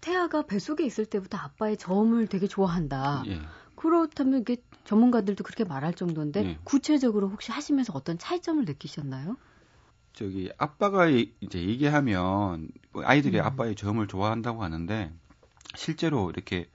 태아가 0.00 0.42
뱃속에 0.42 0.84
있을 0.84 1.06
때부터 1.06 1.38
아빠의 1.38 1.76
저음을 1.76 2.26
되게 2.26 2.46
좋아한다. 2.46 3.24
예. 3.26 3.40
그렇다면 3.76 4.40
이게 4.40 4.56
전문가들도 4.84 5.42
그렇게 5.44 5.64
말할 5.64 5.94
정도인데 5.94 6.44
예. 6.44 6.58
구체적으로 6.64 7.28
혹시 7.28 7.52
하시면서 7.52 7.92
어떤 7.94 8.18
차이점을 8.18 8.64
느끼셨나요? 8.64 9.36
저기 10.12 10.50
아빠가 10.58 11.08
이제 11.08 11.58
얘기하면 11.60 12.68
아이들이 12.94 13.38
음. 13.38 13.44
아빠의 13.44 13.76
저음을 13.76 14.06
좋아한다고 14.06 14.62
하는데 14.62 15.12
실제로 15.76 16.30
이렇게 16.30 16.68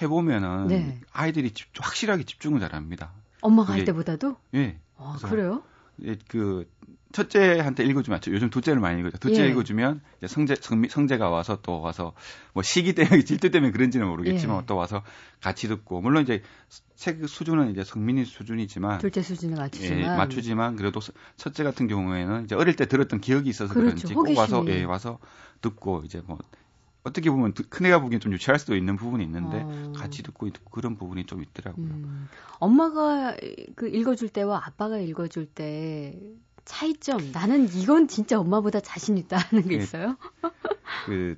해보면은 0.00 0.68
네. 0.68 1.00
아이들이 1.12 1.52
집, 1.52 1.68
확실하게 1.78 2.24
집중을 2.24 2.60
잘합니다. 2.60 3.12
엄마가 3.40 3.72
할 3.74 3.84
때보다도? 3.84 4.36
예. 4.54 4.78
아, 5.04 5.28
그래요? 5.28 5.62
예, 6.04 6.16
그 6.28 6.66
첫째한테 7.12 7.84
읽어주면 7.84 8.20
요즘 8.28 8.50
둘째를 8.50 8.80
많이 8.80 9.00
읽어줘. 9.00 9.18
둘째 9.18 9.44
예. 9.44 9.48
읽어주면 9.48 10.00
이제 10.18 10.26
성재 10.26 10.56
성, 10.60 10.82
성재가 10.88 11.28
와서 11.28 11.58
또 11.62 11.80
와서 11.80 12.14
뭐 12.54 12.62
시기 12.62 12.94
때문에 12.94 13.22
질투 13.24 13.50
때문에 13.50 13.70
그런지는 13.70 14.08
모르겠지만 14.08 14.62
예. 14.62 14.66
또 14.66 14.76
와서 14.76 15.02
같이 15.40 15.68
듣고 15.68 16.00
물론 16.00 16.22
이제 16.22 16.42
책 16.96 17.26
수준은 17.28 17.70
이제 17.70 17.84
성민이 17.84 18.24
수준이지만 18.24 18.98
둘째 18.98 19.22
수준을 19.22 19.56
맞추지만 19.56 19.98
예, 20.00 20.06
맞추지만 20.06 20.76
그래도 20.76 21.00
첫째 21.36 21.64
같은 21.64 21.86
경우에는 21.86 22.44
이제 22.44 22.54
어릴 22.54 22.76
때 22.76 22.86
들었던 22.86 23.20
기억이 23.20 23.50
있어서 23.50 23.74
그렇죠. 23.74 24.08
그런지 24.08 24.14
꼭 24.14 24.36
와서 24.36 24.64
예 24.68 24.82
와서 24.84 25.18
듣고 25.60 26.02
이제 26.04 26.22
뭐 26.26 26.38
어떻게 27.04 27.30
보면 27.30 27.52
큰애가 27.52 28.00
보기엔 28.00 28.20
좀 28.20 28.32
유치할 28.32 28.58
수도 28.58 28.76
있는 28.76 28.96
부분이 28.96 29.24
있는데 29.24 29.62
어. 29.64 29.92
같이 29.96 30.22
듣고 30.22 30.48
그런 30.70 30.96
부분이 30.96 31.26
좀 31.26 31.42
있더라고요. 31.42 31.86
음. 31.86 32.28
엄마가 32.60 33.36
그 33.74 33.88
읽어줄 33.88 34.28
때와 34.28 34.62
아빠가 34.64 34.98
읽어줄 34.98 35.46
때 35.46 36.18
차이점 36.64 37.32
나는 37.32 37.68
이건 37.74 38.06
진짜 38.06 38.38
엄마보다 38.38 38.80
자신 38.80 39.18
있다 39.18 39.36
하는 39.36 39.66
게 39.66 39.78
네. 39.78 39.82
있어요? 39.82 40.16
그 41.06 41.36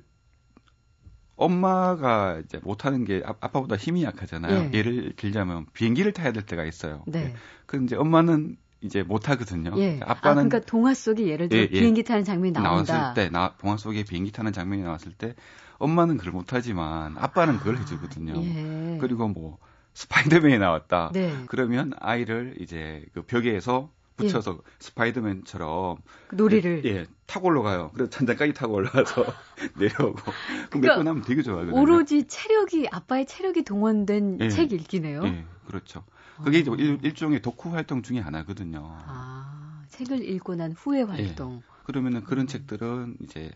엄마가 1.35 2.41
이제 2.45 2.59
못하는 2.59 3.03
게 3.03 3.21
아, 3.25 3.33
아빠보다 3.39 3.75
힘이 3.75 4.03
약하잖아요. 4.03 4.69
예. 4.73 4.81
를 4.81 5.13
들자면 5.15 5.65
비행기를 5.73 6.13
타야 6.13 6.31
될 6.31 6.45
때가 6.45 6.63
있어요. 6.63 7.03
네. 7.07 7.25
네. 7.25 7.35
그 7.65 7.83
이제 7.83 7.95
엄마는 7.95 8.57
이제 8.85 9.03
못 9.03 9.29
하거든요. 9.29 9.71
예. 9.77 9.99
아빠는 10.01 10.45
아, 10.45 10.47
그러니까 10.47 10.59
동화 10.59 10.93
속에 10.93 11.27
예를 11.27 11.49
들어 11.49 11.59
예, 11.59 11.63
예. 11.63 11.67
비행기 11.67 12.03
타는 12.03 12.23
장면이 12.23 12.51
나온다. 12.51 12.93
나왔을 12.93 13.13
때, 13.15 13.29
나, 13.29 13.53
동화 13.57 13.77
속에 13.77 14.03
비행기 14.03 14.31
타는 14.31 14.53
장면이 14.53 14.83
나왔을 14.83 15.11
때 15.11 15.35
엄마는 15.77 16.17
그걸 16.17 16.33
못 16.33 16.53
하지만 16.53 17.17
아빠는 17.17 17.57
그걸 17.57 17.75
아, 17.75 17.79
해주거든요. 17.79 18.33
예. 18.43 18.97
그리고 18.99 19.27
뭐 19.27 19.57
스파이더맨이 19.93 20.57
나왔다. 20.59 21.11
네. 21.13 21.33
그러면 21.47 21.93
아이를 21.99 22.55
이제 22.59 23.03
그 23.13 23.23
벽에서 23.23 23.89
붙여서 24.17 24.51
예. 24.53 24.71
스파이더맨처럼 24.79 25.97
그 26.27 26.35
놀이를 26.35 26.83
예, 26.85 26.89
예, 26.89 27.05
타고 27.25 27.47
올라가요. 27.47 27.91
그래서 27.93 28.09
천장까지 28.09 28.53
타고 28.53 28.75
올라가서 28.75 29.25
내려오고 29.77 30.15
그럼 30.15 30.35
그러니까 30.69 30.87
몇번 30.95 31.07
하면 31.07 31.23
되게 31.23 31.41
좋아하거든요. 31.41 31.79
오로지 31.79 32.27
체력이 32.27 32.87
아빠의 32.91 33.25
체력이 33.25 33.63
동원된 33.63 34.37
예. 34.41 34.49
책 34.49 34.71
읽기네요. 34.71 35.25
예, 35.25 35.45
그렇죠. 35.67 36.03
그게 36.43 36.63
어. 36.69 36.75
일, 36.75 36.99
일종의 37.03 37.41
독후 37.41 37.69
활동 37.73 38.01
중에 38.01 38.19
하나거든요. 38.19 38.79
아, 39.05 39.83
책을 39.89 40.27
읽고 40.29 40.55
난 40.55 40.71
후의 40.73 41.01
예. 41.01 41.05
활동. 41.05 41.61
그러면은 41.83 42.23
그런 42.23 42.45
음. 42.45 42.47
책들은 42.47 43.17
이제 43.21 43.51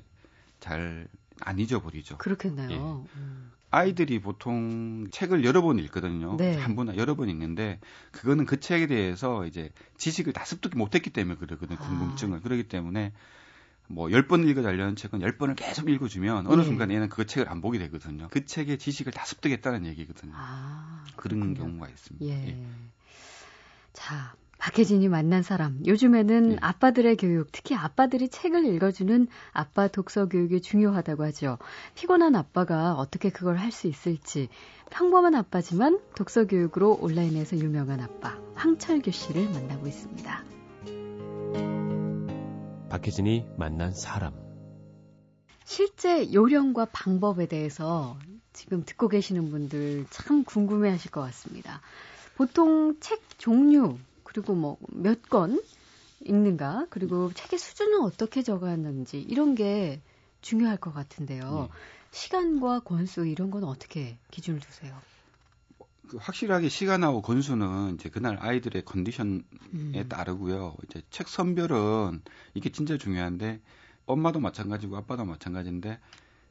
잘 0.59 1.07
안 1.41 1.59
잊어버리죠. 1.59 2.17
그렇겠네요. 2.17 3.05
음. 3.15 3.51
아이들이 3.71 4.19
보통 4.19 5.07
책을 5.11 5.45
여러 5.45 5.61
번 5.61 5.77
읽거든요. 5.79 6.37
네. 6.37 6.57
한 6.57 6.75
번, 6.75 6.95
여러 6.97 7.15
번 7.15 7.29
읽는데, 7.29 7.79
그거는 8.11 8.45
그 8.45 8.59
책에 8.59 8.87
대해서 8.87 9.45
이제 9.45 9.69
지식을 9.97 10.33
다 10.33 10.43
습득 10.43 10.75
못했기 10.75 11.11
때문에 11.11 11.37
그러거든요. 11.37 11.77
아. 11.79 11.87
궁금증을. 11.87 12.39
아. 12.39 12.41
그러기 12.41 12.67
때문에, 12.67 13.13
뭐, 13.89 14.07
10번 14.07 14.47
읽어달라는 14.47 14.95
책은 14.95 15.19
10번을 15.19 15.55
계속 15.55 15.89
읽어주면, 15.89 16.47
어느 16.47 16.61
네. 16.61 16.63
순간 16.63 16.91
에는 16.91 17.09
그 17.09 17.25
책을 17.25 17.49
안 17.49 17.59
보게 17.59 17.79
되거든요. 17.79 18.27
그 18.29 18.45
책의 18.45 18.77
지식을 18.77 19.11
다 19.11 19.25
습득했다는 19.25 19.85
얘기거든요. 19.87 20.31
아, 20.35 21.03
그런. 21.15 21.55
경우가 21.55 21.89
있습니다. 21.89 22.25
예. 22.27 22.49
예. 22.49 22.65
자, 23.93 24.35
박혜진이 24.59 25.07
만난 25.07 25.41
사람. 25.41 25.79
요즘에는 25.85 26.49
네. 26.49 26.57
아빠들의 26.59 27.15
교육, 27.17 27.51
특히 27.51 27.75
아빠들이 27.75 28.29
책을 28.29 28.65
읽어주는 28.75 29.27
아빠 29.53 29.87
독서 29.87 30.27
교육이 30.27 30.61
중요하다고 30.61 31.23
하죠. 31.23 31.57
피곤한 31.95 32.35
아빠가 32.35 32.93
어떻게 32.93 33.29
그걸 33.29 33.57
할 33.57 33.71
수 33.71 33.87
있을지. 33.87 34.49
평범한 34.91 35.33
아빠지만 35.35 35.99
독서 36.15 36.45
교육으로 36.45 36.97
온라인에서 37.01 37.57
유명한 37.57 38.01
아빠, 38.01 38.37
황철규 38.55 39.11
씨를 39.11 39.49
만나고 39.49 39.87
있습니다. 39.87 40.58
박혜진이 42.89 43.45
만난 43.55 43.93
사람. 43.93 44.33
실제 45.63 46.33
요령과 46.33 46.85
방법에 46.85 47.47
대해서 47.47 48.17
지금 48.53 48.83
듣고 48.83 49.07
계시는 49.07 49.51
분들 49.51 50.07
참 50.09 50.43
궁금해 50.43 50.89
하실 50.89 51.11
것 51.11 51.21
같습니다. 51.21 51.81
보통 52.35 52.99
책 52.99 53.21
종류, 53.37 53.97
그리고 54.23 54.55
뭐몇건 54.55 55.61
읽는가, 56.21 56.87
그리고 56.89 57.31
책의 57.31 57.59
수준은 57.59 58.01
어떻게 58.01 58.41
적었는지 58.41 59.21
이런 59.21 59.53
게 59.53 60.01
중요할 60.41 60.77
것 60.77 60.93
같은데요. 60.93 61.69
네. 61.71 61.79
시간과 62.11 62.79
권수 62.79 63.27
이런 63.27 63.51
건 63.51 63.63
어떻게 63.63 64.17
기준을 64.31 64.59
두세요? 64.59 64.97
그 66.09 66.17
확실하게 66.17 66.69
시간하고 66.69 67.21
권수는 67.21 67.95
이제 67.95 68.09
그날 68.09 68.37
아이들의 68.41 68.83
컨디션에 68.83 69.41
음. 69.73 70.05
따르고요. 70.09 70.75
이제 70.83 71.01
책 71.11 71.27
선별은 71.27 72.21
이게 72.55 72.69
진짜 72.71 72.97
중요한데 72.97 73.61
엄마도 74.07 74.39
마찬가지고 74.39 74.97
아빠도 74.97 75.23
마찬가지인데 75.23 75.99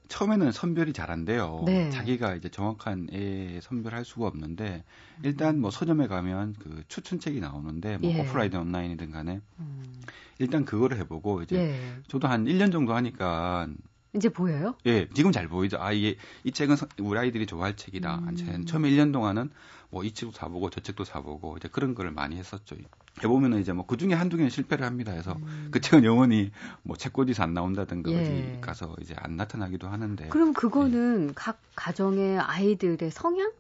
처음에는 0.07 0.53
선별이 0.53 0.93
잘 0.93 1.11
안 1.11 1.25
돼요. 1.25 1.63
네. 1.67 1.91
자기가 1.91 2.37
이제 2.37 2.49
정확한 2.49 3.09
애 3.13 3.61
선별할 3.61 4.05
수가 4.05 4.29
없는데 4.29 4.85
일단 5.23 5.61
뭐 5.61 5.71
서점에 5.71 6.07
가면 6.07 6.55
그 6.61 6.85
추천책이 6.87 7.41
나오는데 7.41 7.99
뭐 7.99 8.11
예. 8.13 8.21
오프라인 8.21 8.55
온라인이든 8.55 9.11
간에 9.11 9.41
음. 9.59 10.03
일단 10.39 10.65
그거를 10.65 10.99
해보고 10.99 11.43
이제 11.43 11.57
예. 11.57 12.03
저도 12.07 12.29
한 12.29 12.45
1년 12.45 12.71
정도 12.71 12.95
하니까 12.95 13.69
이제 14.15 14.29
보여요? 14.29 14.75
예, 14.87 15.09
지금 15.15 15.33
잘 15.33 15.49
보이죠. 15.49 15.77
아, 15.81 15.93
이게 15.93 16.17
이 16.45 16.51
책은 16.53 16.77
우리 17.01 17.19
아이들이 17.19 17.47
좋아할 17.47 17.77
책이다. 17.77 18.21
음. 18.21 18.65
처음에 18.67 18.91
1년 18.91 19.13
동안은 19.13 19.51
뭐 19.91 20.03
이 20.05 20.13
책도 20.13 20.33
사보고 20.33 20.71
저 20.71 20.81
책도 20.81 21.05
사보고 21.05 21.57
이제 21.59 21.69
그런 21.69 21.95
거를 21.95 22.11
많이 22.13 22.37
했었죠. 22.37 22.77
해보면은 23.23 23.61
이제 23.61 23.73
뭐 23.73 23.87
그 23.87 23.97
중에 23.97 24.15
한두 24.15 24.37
개는 24.37 24.51
실패를 24.51 24.85
합니다. 24.87 25.13
해서 25.13 25.37
음. 25.43 25.69
그 25.71 25.81
책은 25.81 26.05
영원히 26.05 26.51
뭐 26.83 26.97
책꽂이에서 26.97 27.43
안 27.43 27.53
나온다든가 27.55 28.11
예. 28.13 28.21
어디 28.21 28.61
가서 28.61 28.95
이제 29.01 29.15
안 29.19 29.37
나타나기도 29.37 29.89
하는데. 29.89 30.29
그럼 30.29 30.53
그거는 30.55 31.29
예. 31.31 31.33
각 31.35 31.59
가정의 31.77 32.39
아이들의 32.39 33.11
성향? 33.11 33.53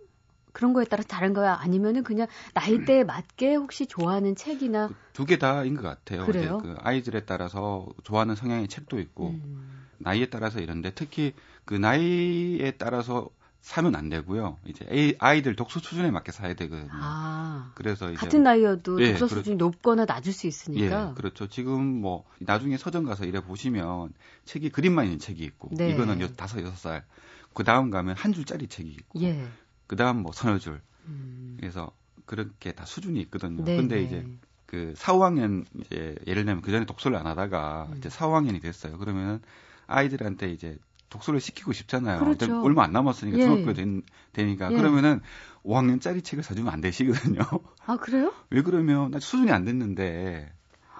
그런 0.53 0.73
거에 0.73 0.85
따라 0.87 1.03
다른 1.07 1.35
거야? 1.35 1.55
아니면은 1.61 2.03
그냥 2.03 2.27
나이대에 2.55 3.05
맞게 3.05 3.55
혹시 3.55 3.87
좋아하는 3.87 4.35
책이나 4.35 4.91
두 5.13 5.25
개 5.27 5.39
다인 5.39 5.77
것 5.77 5.83
같아요. 5.83 6.25
그래요? 6.27 6.59
그 6.59 6.75
아이들에 6.81 7.25
따라서 7.27 7.87
좋아하는 8.03 8.35
성향의 8.35 8.69
책도 8.69 8.99
있고 9.01 9.29
음. 9.31 9.88
나이에 9.99 10.27
따라서 10.27 10.61
이런데 10.61 10.93
특히 10.95 11.35
그 11.65 11.75
나이에 11.75 12.73
따라서 12.73 13.31
사면 13.61 13.97
안 13.97 14.09
되고요. 14.09 14.59
이제 14.65 15.15
아이들 15.19 15.55
독서 15.57 15.81
수준에 15.81 16.11
맞게 16.11 16.33
사야 16.33 16.55
되거든요. 16.55 16.89
아, 16.93 17.73
그래서 17.75 18.09
이제 18.11 18.17
같은 18.17 18.43
나이여도 18.43 19.03
예, 19.03 19.11
독서 19.11 19.27
그렇, 19.27 19.39
수준이 19.39 19.57
높거나 19.57 20.05
낮을 20.07 20.33
수 20.33 20.47
있으니까. 20.47 21.11
예, 21.11 21.15
그렇죠. 21.15 21.49
지금 21.49 21.85
뭐 22.01 22.25
나중에 22.39 22.79
서점 22.79 23.05
가서 23.05 23.25
이래 23.25 23.43
보시면 23.43 24.15
책이 24.47 24.71
그림만 24.71 25.05
있는 25.07 25.19
책이 25.19 25.43
있고 25.45 25.71
네. 25.73 25.91
이거는 25.91 26.35
다섯 26.37 26.63
여섯 26.63 26.77
살. 26.77 27.05
그 27.53 27.65
다음 27.65 27.91
가면 27.91 28.17
한 28.17 28.33
줄짜리 28.33 28.69
책이 28.69 28.89
있고. 28.89 29.21
예. 29.23 29.47
그 29.87 29.97
다음 29.97 30.23
뭐 30.23 30.33
서너 30.33 30.59
줄. 30.59 30.81
음. 31.07 31.57
그래서 31.59 31.91
그렇게 32.25 32.73
다 32.73 32.85
수준이 32.87 33.21
있거든요. 33.23 33.65
네, 33.65 33.77
근데 33.77 33.97
네. 33.97 34.03
이제 34.03 34.27
그 34.67 34.95
4, 34.97 35.15
5학년 35.15 35.65
이제 35.81 36.15
예를 36.27 36.45
들면 36.45 36.63
그 36.63 36.71
전에 36.71 36.85
독서를 36.85 37.17
안 37.17 37.27
하다가 37.27 37.89
음. 37.91 37.97
이제 37.99 38.09
4, 38.09 38.29
5학년이 38.29 38.63
됐어요. 38.63 38.99
그러면 38.99 39.41
아이들한테 39.89 40.53
이제 40.53 40.79
독서를 41.11 41.41
시키고 41.41 41.73
싶잖아요. 41.73 42.21
그렇죠. 42.21 42.63
얼마 42.63 42.85
안 42.85 42.93
남았으니까 42.93 43.39
예. 43.39 43.43
중학교 43.43 43.73
된, 43.73 44.03
되니까 44.33 44.71
예. 44.71 44.77
그러면은 44.77 45.21
5학년짜리 45.65 46.23
책을 46.23 46.45
사주면 46.45 46.73
안 46.73 46.81
되시거든요. 46.81 47.41
아 47.85 47.97
그래요? 47.97 48.33
왜 48.51 48.63
그러면 48.63 49.11
나 49.11 49.19
수준이 49.19 49.51
안 49.51 49.65
됐는데 49.65 50.53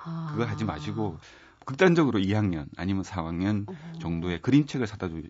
아. 0.05 0.31
그거 0.33 0.45
하지 0.45 0.65
마시고 0.65 1.19
극단적으로 1.65 2.19
2학년 2.19 2.67
아니면 2.77 3.03
4학년 3.03 3.69
어. 3.69 3.99
정도의 4.01 4.41
그림책을 4.41 4.87
사다 4.87 5.09
주, 5.09 5.23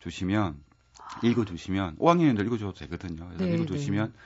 주시면 0.00 0.56
아. 0.98 1.20
읽어 1.22 1.44
주시면 1.44 1.96
5학년도 1.98 2.44
읽어 2.46 2.56
줘도 2.56 2.72
되거든요. 2.72 3.26
그래서 3.28 3.44
네, 3.44 3.54
읽어 3.54 3.66
주시면 3.66 4.12
네. 4.12 4.18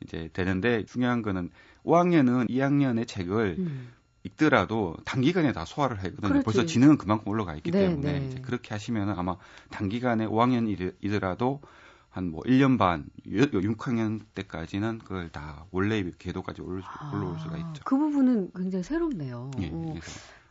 이제 0.00 0.30
되는데 0.32 0.84
중요한 0.84 1.22
거는 1.22 1.50
5학년은 1.84 2.50
2학년의 2.50 3.06
책을 3.06 3.56
음. 3.58 3.92
읽더라도 4.24 4.96
단기간에 5.04 5.52
다 5.52 5.64
소화를 5.64 5.98
하거든요. 5.98 6.28
그렇지. 6.28 6.44
벌써 6.44 6.64
지능은 6.64 6.96
그만큼 6.98 7.28
올라가 7.28 7.54
있기 7.56 7.70
네, 7.70 7.88
때문에 7.88 8.20
네. 8.20 8.26
이제 8.26 8.40
그렇게 8.40 8.74
하시면 8.74 9.10
아마 9.10 9.36
단기간에 9.70 10.26
5학년이더라도 10.26 11.60
한 12.12 12.28
뭐 12.30 12.42
1년 12.42 12.78
반, 12.78 13.06
6학년 13.26 14.20
때까지는 14.34 14.98
그걸 14.98 15.30
다 15.30 15.64
원래 15.70 16.04
궤도까지 16.18 16.60
올라, 16.60 16.84
올라올 17.12 17.38
수가 17.40 17.56
있죠. 17.56 17.82
그 17.84 17.96
부분은 17.96 18.52
굉장히 18.54 18.82
새롭네요. 18.82 19.50
예, 19.60 19.70
어, 19.72 19.94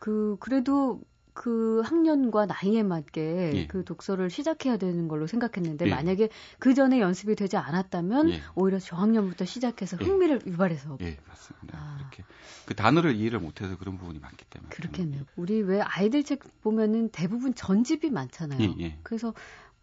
그 0.00 0.36
그래도 0.40 1.00
그 1.34 1.80
학년과 1.84 2.46
나이에 2.46 2.82
맞게 2.82 3.52
예. 3.54 3.66
그 3.66 3.84
독서를 3.84 4.28
시작해야 4.30 4.76
되는 4.76 5.08
걸로 5.08 5.26
생각했는데 5.26 5.86
예. 5.86 5.90
만약에 5.90 6.28
그 6.58 6.74
전에 6.74 7.00
연습이 7.00 7.34
되지 7.34 7.56
않았다면 7.56 8.30
예. 8.30 8.40
오히려 8.54 8.78
저학년부터 8.78 9.44
시작해서 9.44 9.96
예. 10.00 10.04
흥미를 10.04 10.40
유발해서 10.46 10.98
예 11.00 11.16
맞습니다 11.26 11.78
아. 11.78 11.98
이렇게 12.00 12.24
그 12.66 12.74
단어를 12.74 13.16
이해를 13.16 13.38
못해서 13.38 13.76
그런 13.78 13.96
부분이 13.96 14.18
많기 14.18 14.44
때문에 14.44 14.70
그렇겠네요 14.70 15.22
우리 15.36 15.62
왜 15.62 15.80
아이들 15.80 16.22
책 16.22 16.42
보면은 16.62 17.08
대부분 17.10 17.54
전집이 17.54 18.10
많잖아요 18.10 18.60
예, 18.60 18.74
예. 18.84 18.98
그래서 19.02 19.32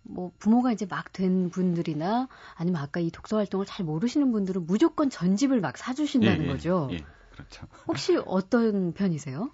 뭐 0.03 0.31
부모가 0.39 0.71
이제 0.71 0.85
막 0.85 1.09
된 1.13 1.49
분들이나 1.49 2.27
아니면 2.55 2.81
아까 2.81 2.99
이 2.99 3.09
독서 3.11 3.37
활동을 3.37 3.65
잘 3.65 3.85
모르시는 3.85 4.31
분들은 4.31 4.65
무조건 4.67 5.09
전집을 5.09 5.59
막 5.59 5.77
사주신다는 5.77 6.47
거죠. 6.47 6.87
예, 6.91 6.99
그렇죠. 7.31 7.67
혹시 7.87 8.15
어떤 8.25 8.93
편이세요? 8.93 9.51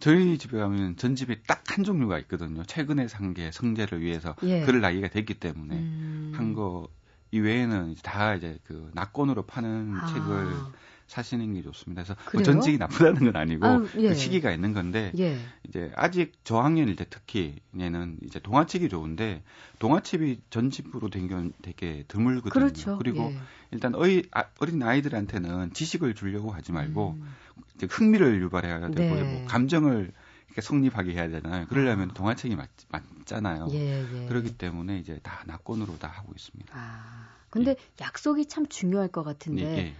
저희 0.00 0.38
집에 0.38 0.58
가면 0.58 0.96
전집이 0.96 1.42
딱한 1.46 1.84
종류가 1.84 2.18
있거든요. 2.20 2.64
최근에 2.64 3.06
산 3.08 3.34
게 3.34 3.52
성재를 3.52 4.00
위해서 4.00 4.34
예. 4.42 4.62
그럴 4.64 4.80
나이가 4.80 5.08
됐기 5.08 5.34
때문에 5.34 5.76
음. 5.76 6.32
한거 6.34 6.88
이외에는 7.30 7.94
다 8.02 8.34
이제 8.34 8.58
그 8.64 8.90
낙권으로 8.94 9.42
파는 9.46 9.94
아. 9.94 10.06
책을 10.06 10.80
사시는 11.06 11.54
게 11.54 11.62
좋습니다. 11.62 12.02
그래서 12.02 12.16
뭐 12.32 12.42
전직이 12.42 12.78
나쁘다는 12.78 13.24
건 13.32 13.36
아니고 13.36 13.66
아, 13.66 13.84
예. 13.98 14.08
그 14.08 14.14
시기가 14.14 14.50
있는 14.52 14.72
건데 14.74 15.12
예. 15.18 15.38
이제 15.68 15.92
아직 15.96 16.32
저학년일 16.44 16.96
때 16.96 17.04
특히 17.08 17.56
얘는 17.78 18.18
이제 18.24 18.38
동화책이 18.40 18.88
좋은데 18.88 19.42
동화책이 19.80 20.40
전집으로 20.50 21.08
된 21.10 21.28
건 21.28 21.52
되게 21.62 22.04
드물거든요. 22.08 22.50
그렇죠. 22.52 22.98
그리고 22.98 23.30
예. 23.32 23.38
일단 23.70 23.94
어이, 23.94 24.22
아, 24.32 24.44
어린 24.58 24.82
아이들한테는 24.82 25.72
지식을 25.72 26.14
주려고 26.14 26.50
하지 26.50 26.72
말고 26.72 27.16
음. 27.20 27.34
이제 27.80 27.88
흥미를 27.90 28.42
유발해야 28.42 28.80
되고 28.90 29.14
네. 29.14 29.22
뭐 29.22 29.46
감정을 29.46 30.12
이렇게 30.48 30.60
성립하게 30.60 31.12
해야 31.12 31.28
되잖아요. 31.28 31.66
그러려면 31.68 32.10
아. 32.10 32.14
동화책이 32.14 32.56
맞, 32.56 32.68
맞잖아요. 32.88 33.68
예, 33.72 34.02
예. 34.02 34.26
그렇기 34.26 34.58
때문에 34.58 34.98
이제 34.98 35.18
다 35.22 35.42
낙권으로 35.46 35.98
다 35.98 36.08
하고 36.08 36.32
있습니다. 36.36 36.74
아, 36.76 37.28
근데 37.48 37.70
예. 37.70 37.76
약속이 38.00 38.46
참 38.46 38.66
중요할 38.66 39.08
것 39.08 39.22
같은데 39.22 39.62
예, 39.62 39.78
예. 39.78 39.94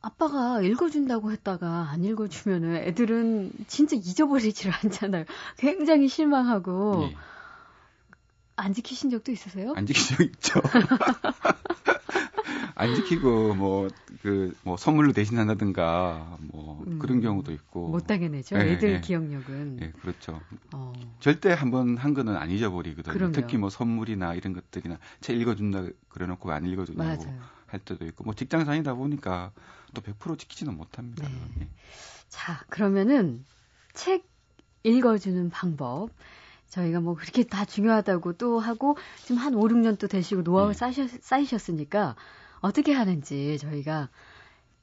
아빠가 0.00 0.60
읽어준다고 0.60 1.32
했다가 1.32 1.88
안 1.90 2.04
읽어주면은 2.04 2.76
애들은 2.76 3.52
진짜 3.66 3.96
잊어버리지를 3.96 4.72
않잖아요. 4.84 5.24
굉장히 5.56 6.08
실망하고 6.08 7.08
예. 7.10 7.16
안 8.56 8.72
지키신 8.72 9.10
적도 9.10 9.32
있으세요? 9.32 9.72
안 9.74 9.86
지킨 9.86 10.16
적 10.16 10.22
있죠. 10.22 10.60
안 12.76 12.94
지키고 12.94 13.54
뭐 13.54 13.88
그뭐 14.22 14.52
뭐 14.64 14.76
선물로 14.76 15.12
대신한다든가 15.12 16.38
뭐 16.40 16.82
음, 16.86 16.98
그런 16.98 17.20
경우도 17.20 17.52
있고 17.52 17.88
못 17.88 18.06
당해내죠. 18.06 18.56
네, 18.58 18.72
애들 18.72 18.92
네. 18.94 19.00
기억력은. 19.00 19.76
네, 19.76 19.92
그렇죠. 20.00 20.40
어. 20.72 20.92
절대 21.20 21.52
한번 21.52 21.96
한 21.96 22.14
거는 22.14 22.36
안 22.36 22.50
잊어버리거든요. 22.50 23.12
그럼요. 23.12 23.32
특히 23.32 23.58
뭐 23.58 23.70
선물이나 23.70 24.34
이런 24.34 24.52
것들이나 24.52 24.98
책 25.20 25.40
읽어준다 25.40 25.84
그래놓고 26.08 26.50
안 26.50 26.66
읽어주냐고 26.66 27.24
맞아요. 27.24 27.40
할 27.66 27.80
때도 27.80 28.04
있고 28.06 28.24
뭐 28.24 28.34
직장 28.34 28.64
다니다 28.64 28.94
보니까 28.94 29.52
또 29.94 30.02
100% 30.02 30.38
지키지는 30.38 30.76
못합니다. 30.76 31.28
네. 31.28 31.34
네. 31.58 31.68
자 32.28 32.64
그러면은 32.68 33.44
책 33.92 34.26
읽어주는 34.82 35.50
방법. 35.50 36.10
저희가 36.68 37.00
뭐 37.00 37.14
그렇게 37.14 37.44
다 37.44 37.64
중요하다고 37.64 38.32
또 38.32 38.58
하고 38.58 38.96
지금 39.22 39.36
한 39.36 39.54
5, 39.54 39.60
6년 39.60 39.96
또 39.96 40.08
되시고 40.08 40.42
노하우 40.42 40.72
네. 40.72 40.74
쌓이셨, 40.74 41.22
쌓이셨으니까 41.22 42.16
어떻게 42.64 42.94
하는지 42.94 43.58
저희가 43.58 44.08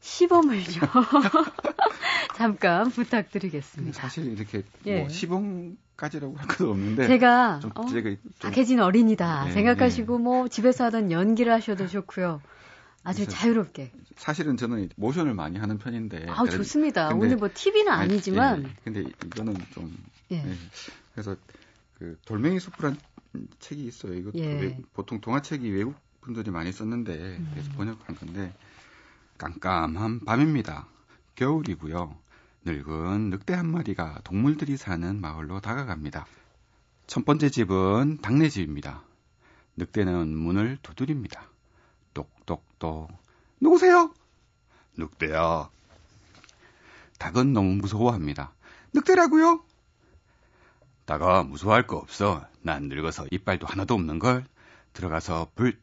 시범을 0.01 0.63
좀 0.65 0.81
잠깐 2.37 2.91
부탁드리겠습니다. 2.91 3.99
사실 3.99 4.31
이렇게 4.31 4.61
예. 4.85 4.99
뭐 4.99 5.09
시범까지라고 5.09 6.35
할 6.35 6.47
것도 6.47 6.69
없는데 6.69 7.07
제가 7.07 7.59
좀, 7.59 7.71
어, 7.73 7.87
제가 7.87 8.09
좀, 8.09 8.31
박혜진 8.39 8.79
어린이다 8.79 9.47
예, 9.47 9.51
생각하시고 9.51 10.13
예. 10.13 10.19
뭐 10.19 10.47
집에서 10.47 10.85
하던 10.85 11.11
연기를 11.11 11.51
하셔도 11.53 11.87
좋고요. 11.87 12.39
아주 13.03 13.25
자유롭게. 13.25 13.91
사실은 14.15 14.57
저는 14.57 14.89
모션을 14.95 15.33
많이 15.33 15.57
하는 15.57 15.79
편인데. 15.79 16.27
아 16.29 16.45
좋습니다. 16.45 17.09
근데, 17.09 17.25
오늘 17.25 17.37
뭐 17.37 17.49
TV는 17.51 17.91
아니지만. 17.91 18.63
예, 18.63 18.69
근데 18.83 18.99
이거는 19.25 19.55
좀. 19.71 19.91
예. 20.31 20.35
예. 20.35 20.53
그래서 21.13 21.35
그 21.97 22.15
돌멩이 22.25 22.59
숲이란 22.59 22.95
책이 23.57 23.83
있어요. 23.85 24.13
이것도 24.13 24.37
예. 24.37 24.77
보통 24.93 25.19
동화책이 25.19 25.67
외국 25.71 25.95
분들이 26.21 26.51
많이 26.51 26.71
썼는데 26.71 27.13
음. 27.13 27.49
그래서 27.51 27.71
번역한 27.73 28.15
건데 28.15 28.53
깜깜한 29.37 30.21
밤입니다. 30.25 30.87
겨울이고요. 31.35 32.15
늙은 32.63 33.31
늑대 33.31 33.53
한 33.53 33.71
마리가 33.71 34.21
동물들이 34.23 34.77
사는 34.77 35.19
마을로 35.19 35.59
다가갑니다. 35.59 36.25
첫 37.07 37.25
번째 37.25 37.49
집은 37.49 38.19
당내 38.21 38.49
집입니다. 38.49 39.01
늑대는 39.75 40.29
문을 40.29 40.77
두드립니다. 40.83 41.49
똑똑똑. 42.13 43.09
누구세요? 43.59 44.13
늑대야. 44.97 45.69
닭은 47.17 47.53
너무 47.53 47.75
무서워합니다. 47.75 48.53
늑대라고요? 48.93 49.63
닭아 51.05 51.43
무서워할 51.43 51.87
거 51.87 51.97
없어. 51.97 52.45
난 52.61 52.89
늙어서 52.89 53.25
이빨도 53.31 53.65
하나도 53.65 53.93
없는 53.95 54.19
걸. 54.19 54.45
들어가서 54.93 55.51
불 55.55 55.79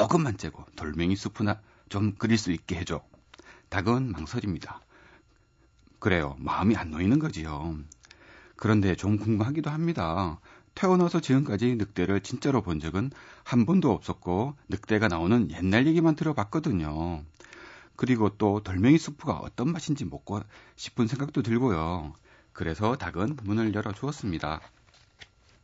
조금만 0.00 0.36
째고 0.36 0.64
돌멩이 0.76 1.16
수프나 1.16 1.60
좀 1.88 2.14
끓일 2.14 2.38
수 2.38 2.52
있게 2.52 2.76
해줘. 2.76 3.02
닭은 3.68 4.12
망설입니다. 4.12 4.80
그래요. 5.98 6.36
마음이 6.38 6.76
안 6.76 6.90
놓이는 6.90 7.18
거지요. 7.18 7.76
그런데 8.56 8.94
좀 8.94 9.18
궁금하기도 9.18 9.70
합니다. 9.70 10.40
태어나서 10.74 11.20
지금까지 11.20 11.76
늑대를 11.76 12.20
진짜로 12.20 12.62
본 12.62 12.80
적은 12.80 13.10
한 13.44 13.64
번도 13.64 13.90
없었고 13.92 14.56
늑대가 14.68 15.08
나오는 15.08 15.50
옛날 15.50 15.86
얘기만 15.86 16.16
들어봤거든요. 16.16 17.24
그리고 17.96 18.28
또 18.36 18.62
돌멩이 18.62 18.98
수프가 18.98 19.38
어떤 19.38 19.72
맛인지 19.72 20.04
먹고 20.04 20.40
싶은 20.76 21.06
생각도 21.06 21.42
들고요. 21.42 22.12
그래서 22.52 22.96
닭은 22.96 23.38
문을 23.42 23.74
열어 23.74 23.92
주었습니다. 23.92 24.60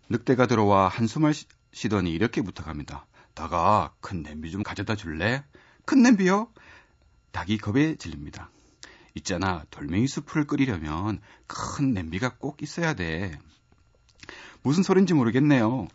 늑대가 0.09 0.46
들어와 0.46 0.88
한숨을 0.88 1.33
쉬더니 1.72 2.11
이렇게 2.11 2.42
부탁합니다. 2.42 3.07
닭아, 3.35 3.95
큰 4.01 4.23
냄비 4.23 4.51
좀 4.51 4.62
가져다 4.62 4.95
줄래? 4.97 5.45
큰 5.85 6.03
냄비요? 6.03 6.49
닭이 7.33 7.59
겁에 7.59 7.97
질립니다. 7.97 8.51
있잖아, 9.14 9.64
돌멩이 9.71 10.07
수프를 10.07 10.47
끓이려면 10.47 11.21
큰 11.47 11.92
냄비가 11.92 12.37
꼭 12.37 12.62
있어야 12.62 12.95
돼. 12.95 13.38
무슨 14.62 14.83
소린지 14.83 15.14
모르겠네요. 15.14 15.88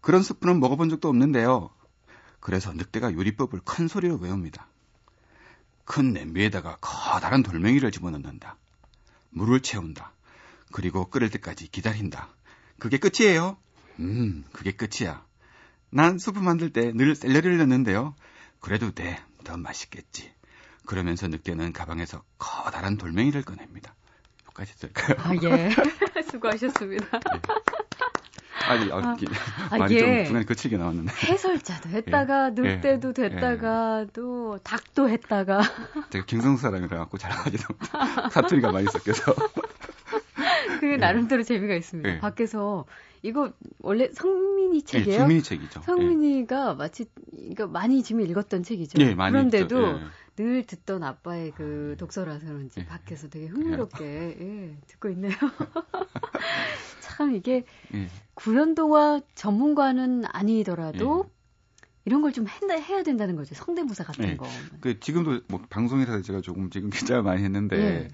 그런 0.00 0.22
스프는 0.22 0.60
먹어본 0.60 0.90
적도 0.90 1.08
없는데요. 1.08 1.70
그래서 2.40 2.72
늑대가 2.72 3.12
요리법을 3.12 3.60
큰 3.64 3.88
소리로 3.88 4.16
외웁니다. 4.16 4.68
큰 5.84 6.12
냄비에다가 6.12 6.78
커다란 6.80 7.42
돌멩이를 7.42 7.90
집어넣는다. 7.90 8.56
물을 9.30 9.60
채운다. 9.60 10.12
그리고 10.72 11.08
끓을 11.08 11.30
때까지 11.30 11.68
기다린다. 11.68 12.28
그게 12.78 12.98
끝이에요. 12.98 13.56
음, 14.00 14.44
그게 14.52 14.72
끝이야. 14.72 15.24
난 15.94 16.18
수프 16.18 16.40
만들 16.40 16.70
때 16.70 16.92
늘 16.92 17.14
샐러리를 17.14 17.56
넣는데요. 17.58 18.16
그래도 18.60 18.90
돼. 18.90 19.16
더 19.44 19.56
맛있겠지. 19.56 20.32
그러면서 20.86 21.28
늑대는 21.28 21.72
가방에서 21.72 22.22
커다란 22.38 22.96
돌멩이를 22.96 23.42
꺼냅니다. 23.42 23.94
여기까지 24.46 24.72
쓸까요? 24.74 25.16
아, 25.20 25.34
예. 25.56 25.70
수고하셨습니다. 26.30 27.06
예. 27.16 27.40
아니, 28.66 28.90
아, 28.90 28.96
아, 28.96 29.16
아 29.70 29.78
많이 29.78 29.98
좀 29.98 30.24
중간에 30.24 30.44
거칠게 30.46 30.78
나왔는데. 30.78 31.12
해설자도 31.12 31.90
했다가, 31.90 32.52
예, 32.56 32.60
늑대도 32.76 33.08
예, 33.10 33.12
됐다가, 33.12 34.00
예. 34.02 34.06
또 34.14 34.58
닭도 34.64 35.08
했다가. 35.10 35.60
제가 36.10 36.24
경성 36.26 36.56
사람이라 36.56 36.96
갖고 36.98 37.18
잘하지도 37.18 37.74
사투리가 38.32 38.72
많이 38.72 38.86
섞여서. 38.86 39.34
그게 40.80 40.96
나름대로 40.96 41.42
재미가 41.42 41.74
있습니다. 41.74 42.20
밖에서 42.20 42.84
이거 43.24 43.52
원래 43.78 44.10
성민이 44.12 44.82
네, 44.82 44.84
책이에요? 44.84 45.16
네, 45.16 45.18
성민이 45.20 45.42
책이죠. 45.42 45.80
성민이가 45.80 46.72
네. 46.72 46.74
마치 46.76 47.06
이거 47.32 47.66
많이 47.66 48.02
지금 48.02 48.20
읽었던 48.20 48.62
책이죠. 48.62 48.98
네, 48.98 49.14
많이 49.14 49.32
그런데도 49.32 49.98
네. 49.98 50.04
늘 50.36 50.66
듣던 50.66 51.02
아빠의 51.02 51.52
그 51.52 51.96
독서라서 51.98 52.46
그런지 52.46 52.80
네. 52.80 52.86
밖에서 52.86 53.28
되게 53.28 53.46
흥미롭게 53.46 54.04
예, 54.04 54.76
듣고 54.88 55.08
있네요. 55.10 55.32
참 57.00 57.34
이게 57.34 57.64
구연동화 58.34 59.22
전문가는 59.34 60.24
아니더라도 60.26 61.30
이런 62.04 62.20
걸 62.20 62.32
좀 62.32 62.46
해야 62.46 63.02
된다는 63.02 63.36
거죠. 63.36 63.54
성대모사 63.54 64.04
같은 64.04 64.36
거. 64.36 64.46
그 64.80 65.00
지금도 65.00 65.40
뭐 65.48 65.62
방송에서 65.70 66.20
제가 66.20 66.42
조금 66.42 66.68
지금 66.68 66.90
기자를 67.16 67.22
많이 67.22 67.42
했는데 67.42 68.08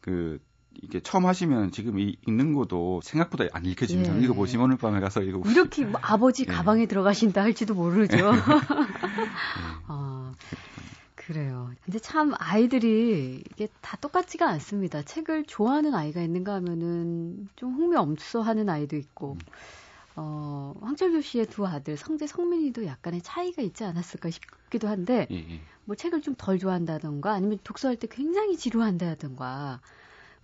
그 0.00 0.40
이게 0.82 1.00
처음 1.00 1.26
하시면 1.26 1.72
지금 1.72 1.98
이, 1.98 2.16
읽는 2.26 2.54
것도 2.54 3.00
생각보다 3.02 3.44
안 3.52 3.64
읽혀집니다. 3.64 4.16
예. 4.16 4.24
읽어보시면 4.24 4.64
오늘 4.64 4.76
밤에 4.76 5.00
가서 5.00 5.22
이거 5.22 5.40
이렇게 5.50 5.84
뭐 5.84 6.00
아버지 6.02 6.44
예. 6.48 6.52
가방에 6.52 6.86
들어가신다 6.86 7.42
할지도 7.42 7.74
모르죠. 7.74 8.16
예. 8.16 8.22
어, 9.88 10.32
그래요. 11.14 11.70
근데 11.84 11.98
참 11.98 12.34
아이들이 12.38 13.42
이게 13.50 13.68
다 13.80 13.96
똑같지가 13.96 14.48
않습니다. 14.48 15.02
책을 15.02 15.44
좋아하는 15.44 15.94
아이가 15.94 16.22
있는가 16.22 16.54
하면은 16.54 17.48
좀 17.56 17.74
흥미 17.74 17.96
없어 17.96 18.42
하는 18.42 18.68
아이도 18.68 18.96
있고. 18.96 19.32
음. 19.32 19.38
어, 20.18 20.74
황철규 20.80 21.20
씨의 21.20 21.46
두 21.46 21.66
아들, 21.66 21.96
성재, 21.98 22.26
성민이도 22.26 22.86
약간의 22.86 23.20
차이가 23.20 23.60
있지 23.60 23.84
않았을까 23.84 24.30
싶기도 24.30 24.88
한데, 24.88 25.26
예, 25.30 25.36
예. 25.36 25.60
뭐 25.84 25.94
책을 25.94 26.22
좀 26.22 26.34
덜 26.38 26.58
좋아한다던가, 26.58 27.32
아니면 27.32 27.58
독서할 27.62 27.96
때 27.96 28.08
굉장히 28.10 28.56
지루한다던가, 28.56 29.80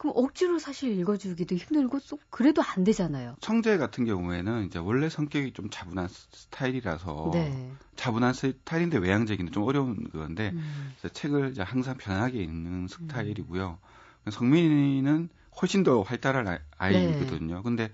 그럼 0.03 0.15
억지로 0.17 0.59
사실 0.59 0.99
읽어주기도 0.99 1.55
힘들고, 1.55 2.01
또 2.11 2.19
그래도 2.29 2.61
안 2.61 2.83
되잖아요. 2.83 3.37
성재 3.41 3.77
같은 3.77 4.05
경우에는 4.05 4.67
이제 4.67 4.81
원래 4.81 5.09
성격이 5.09 5.53
좀 5.53 5.71
차분한 5.71 6.09
스타일이라서, 6.09 7.31
네. 7.33 7.71
차분한 7.95 8.35
스타일인데 8.35 8.99
외향적인 8.99 9.53
좀 9.53 9.63
어려운 9.63 10.11
건데, 10.11 10.51
음. 10.55 10.93
책을 11.13 11.53
이제 11.53 11.63
항상 11.63 11.97
편하게 11.99 12.43
읽는 12.43 12.89
스타일이고요. 12.89 13.79
음. 14.27 14.31
성민이는 14.33 15.29
훨씬 15.61 15.85
더 15.85 16.03
활달한 16.03 16.59
아이거든요. 16.77 17.55
네. 17.55 17.63
근데 17.63 17.91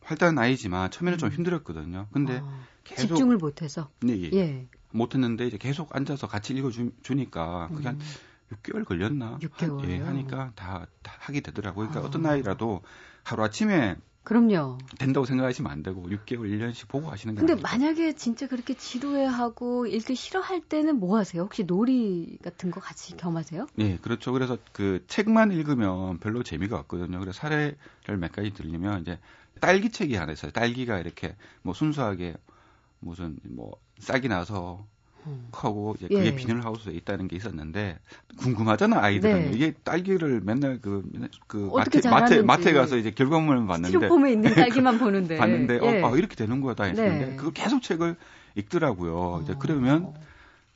활달한 0.00 0.36
아이지만 0.38 0.90
처음에는 0.90 1.16
좀 1.16 1.28
음. 1.28 1.32
힘들었거든요. 1.32 2.08
근데 2.12 2.38
어, 2.38 2.60
계속 2.82 3.06
집중을 3.06 3.36
못해서 3.36 3.88
네, 4.00 4.20
예. 4.20 4.30
예. 4.32 4.66
못했는데 4.90 5.46
이제 5.46 5.58
계속 5.58 5.94
앉아서 5.94 6.26
같이 6.26 6.54
읽어주니까 6.54 7.68
그게 7.72 7.86
한 7.86 8.00
6개월 8.52 8.76
음. 8.76 8.84
걸렸나? 8.84 9.38
6개월. 9.40 9.88
예, 9.88 9.98
하니까 9.98 10.52
다, 10.54 10.86
다 11.02 11.12
하게 11.18 11.40
되더라고요. 11.40 11.88
그러니까 11.88 12.00
아. 12.00 12.08
어떤 12.08 12.26
아이라도 12.26 12.82
하루 13.22 13.42
아침에 13.42 13.96
그럼요. 14.26 14.78
된다고 14.98 15.24
생각하시면 15.24 15.70
안 15.70 15.84
되고 15.84 16.02
6개월, 16.08 16.50
1년씩 16.50 16.88
보고 16.88 17.08
하시는 17.10 17.32
게 17.34 17.38
근데 17.38 17.52
아니죠. 17.52 17.62
만약에 17.62 18.14
진짜 18.14 18.48
그렇게 18.48 18.74
지루해하고 18.74 19.86
읽기 19.86 20.16
싫어할 20.16 20.62
때는 20.62 20.98
뭐 20.98 21.16
하세요? 21.16 21.42
혹시 21.42 21.62
놀이 21.62 22.36
같은 22.42 22.72
거 22.72 22.80
같이 22.80 23.16
겸하세요? 23.16 23.68
네, 23.76 23.98
그렇죠. 24.02 24.32
그래서 24.32 24.58
그 24.72 25.04
책만 25.06 25.52
읽으면 25.52 26.18
별로 26.18 26.42
재미가 26.42 26.76
없거든요. 26.76 27.20
그래서 27.20 27.38
사례를 27.38 27.76
몇 28.18 28.32
가지 28.32 28.52
들리면 28.52 29.02
이제 29.02 29.20
딸기 29.60 29.90
책이 29.90 30.16
하나 30.16 30.32
있어요. 30.32 30.50
딸기가 30.50 30.98
이렇게 30.98 31.36
뭐 31.62 31.72
순수하게 31.72 32.34
무슨 32.98 33.38
뭐 33.44 33.76
싹이 34.00 34.26
나서 34.26 34.86
음. 35.26 35.48
커고 35.52 35.94
이제 35.98 36.08
그게 36.08 36.26
예. 36.26 36.34
비닐하우스에 36.34 36.92
있다는 36.92 37.28
게 37.28 37.36
있었는데 37.36 37.98
궁금하잖아 38.38 39.02
아이들은 39.02 39.50
네. 39.50 39.50
이게 39.54 39.72
딸기를 39.84 40.40
맨날 40.44 40.80
그, 40.80 41.02
그 41.46 41.70
마트, 41.74 42.06
마트 42.06 42.34
마트에 42.34 42.72
가서 42.72 42.96
이제 42.96 43.10
결과물을 43.10 43.66
봤는데 43.66 43.88
스티로폼에 43.88 44.32
있는 44.32 44.54
딸기만 44.54 44.98
보는데 44.98 45.36
봤는데 45.36 45.78
어, 45.78 45.86
예. 45.86 46.02
어, 46.02 46.12
아, 46.12 46.16
이렇게 46.16 46.36
되는 46.36 46.60
거다 46.60 46.84
했는데 46.84 47.26
네. 47.26 47.36
그걸 47.36 47.52
계속 47.52 47.82
책을 47.82 48.16
읽더라고요. 48.54 49.16
어. 49.16 49.40
이제 49.42 49.54
그러면 49.58 50.14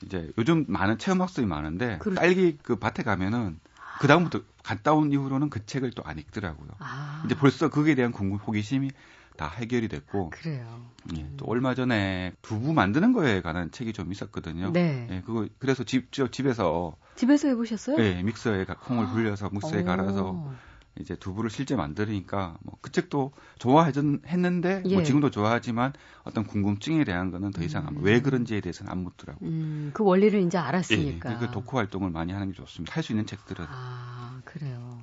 이제 0.04 0.30
요즘 0.38 0.64
많은 0.68 0.98
체험 0.98 1.20
학습이 1.20 1.46
많은데 1.46 1.98
그렇... 1.98 2.14
딸기 2.14 2.58
그 2.62 2.76
밭에 2.76 3.02
가면은 3.02 3.58
그 4.00 4.06
다음부터 4.06 4.40
갔다 4.62 4.94
온 4.94 5.12
이후로는 5.12 5.50
그 5.50 5.64
책을 5.66 5.92
또 5.92 6.02
안 6.04 6.18
읽더라고요. 6.18 6.70
아. 6.78 7.22
이제 7.26 7.34
벌써 7.36 7.68
그게 7.68 7.94
대한 7.94 8.12
궁금 8.12 8.38
호기심이 8.38 8.90
다 9.36 9.48
해결이 9.48 9.88
됐고. 9.88 10.30
그래요. 10.30 10.86
예, 11.16 11.26
또 11.36 11.46
얼마 11.46 11.74
전에 11.74 12.32
두부 12.42 12.72
만드는 12.72 13.12
거에 13.12 13.40
관한 13.40 13.70
책이 13.70 13.92
좀 13.92 14.12
있었거든요. 14.12 14.72
네. 14.72 15.06
예, 15.10 15.22
그거 15.24 15.48
그래서 15.58 15.82
직접 15.84 16.30
집에서 16.32 16.96
집에서 17.16 17.48
해보셨어요? 17.48 17.96
네, 17.96 18.22
믹서에 18.22 18.64
콩을 18.64 19.08
불려서 19.08 19.48
믹서에 19.50 19.82
갈아서 19.82 20.52
이제 20.98 21.14
두부를 21.16 21.50
실제 21.50 21.76
만드니까 21.76 22.58
뭐 22.62 22.80
그 22.82 22.90
책도 22.92 23.32
좋아했는데 23.58 24.80
뭐 24.80 24.90
예. 24.90 24.94
뭐 24.94 25.02
지금도 25.02 25.30
좋아하지만 25.30 25.92
어떤 26.24 26.44
궁금증에 26.44 27.04
대한 27.04 27.30
거는 27.30 27.50
더 27.52 27.62
이상 27.62 27.86
음. 27.88 27.98
왜 28.02 28.20
그런지에 28.20 28.60
대해서는 28.60 28.90
안 28.90 28.98
묻더라고요. 28.98 29.48
음, 29.48 29.90
그 29.94 30.02
원리를 30.02 30.40
이제 30.40 30.58
알았으니까. 30.58 31.32
예, 31.32 31.36
그 31.36 31.50
독후 31.52 31.76
활동을 31.76 32.10
많이 32.10 32.32
하는 32.32 32.48
게 32.48 32.54
좋습니다. 32.54 32.94
할 32.94 33.02
수 33.02 33.12
있는 33.12 33.26
책들은. 33.26 33.64
아 33.68 34.40
그래요. 34.44 34.98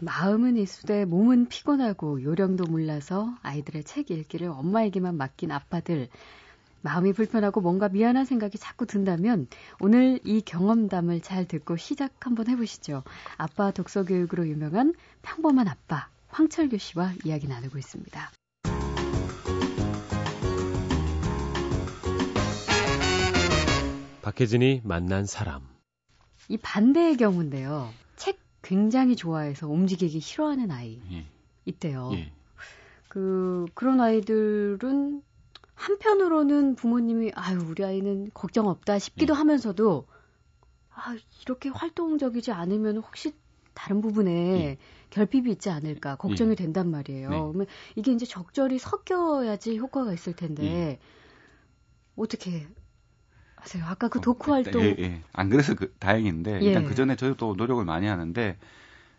자, 0.00 0.04
마음은 0.04 0.56
이수대 0.56 1.04
몸은 1.04 1.48
피곤하고 1.48 2.22
요령도 2.22 2.64
몰라서 2.64 3.34
아이들의 3.42 3.84
책 3.84 4.10
읽기를 4.10 4.48
엄마에게만 4.48 5.16
맡긴 5.16 5.52
아빠들. 5.52 6.08
마음이 6.82 7.12
불편하고 7.12 7.60
뭔가 7.60 7.90
미안한 7.90 8.24
생각이 8.24 8.56
자꾸 8.56 8.86
든다면 8.86 9.48
오늘 9.80 10.18
이 10.24 10.40
경험담을 10.40 11.20
잘 11.20 11.46
듣고 11.46 11.76
시작 11.76 12.12
한번 12.20 12.48
해보시죠. 12.48 13.02
아빠 13.36 13.70
독서 13.70 14.04
교육으로 14.04 14.48
유명한 14.48 14.94
평범한 15.20 15.68
아빠 15.68 16.08
황철규 16.28 16.78
씨와 16.78 17.12
이야기 17.24 17.46
나누고 17.46 17.76
있습니다. 17.76 18.30
박혜진이 24.22 24.80
만난 24.84 25.26
사람. 25.26 25.62
이 26.48 26.56
반대의 26.56 27.16
경우인데요. 27.16 27.90
책 28.62 28.62
굉장히 28.62 29.16
좋아해서 29.16 29.68
움직이기 29.68 30.20
싫어하는 30.20 30.70
아이 30.70 31.00
예. 31.12 31.26
있대요. 31.64 32.10
예. 32.14 32.32
그 33.08 33.66
그런 33.74 34.00
아이들은 34.00 35.22
한편으로는 35.74 36.74
부모님이 36.76 37.32
아유 37.34 37.58
우리 37.58 37.84
아이는 37.84 38.30
걱정 38.34 38.68
없다 38.68 38.98
싶기도 38.98 39.34
예. 39.34 39.38
하면서도 39.38 40.06
아 40.94 41.16
이렇게 41.42 41.68
활동적이지 41.70 42.52
않으면 42.52 42.98
혹시 42.98 43.34
다른 43.74 44.00
부분에 44.00 44.30
예. 44.30 44.78
결핍이 45.10 45.50
있지 45.52 45.70
않을까 45.70 46.16
걱정이 46.16 46.52
예. 46.52 46.54
된단 46.54 46.90
말이에요. 46.90 47.30
네. 47.30 47.36
그러면 47.40 47.66
이게 47.96 48.12
이제 48.12 48.26
적절히 48.26 48.78
섞여야지 48.78 49.78
효과가 49.78 50.12
있을 50.12 50.34
텐데 50.34 50.64
예. 50.64 50.98
어떻게 52.16 52.66
하세요? 53.60 53.84
아까 53.86 54.08
그 54.08 54.18
어, 54.18 54.22
독후 54.22 54.52
활동 54.52 54.82
예, 54.82 54.96
예. 54.98 55.22
안 55.32 55.48
그래서 55.48 55.74
그, 55.74 55.92
다행인데 55.98 56.60
일단 56.62 56.84
그 56.84 56.94
전에 56.94 57.16
저희도 57.16 57.54
노력을 57.56 57.84
많이 57.84 58.06
하는데 58.06 58.56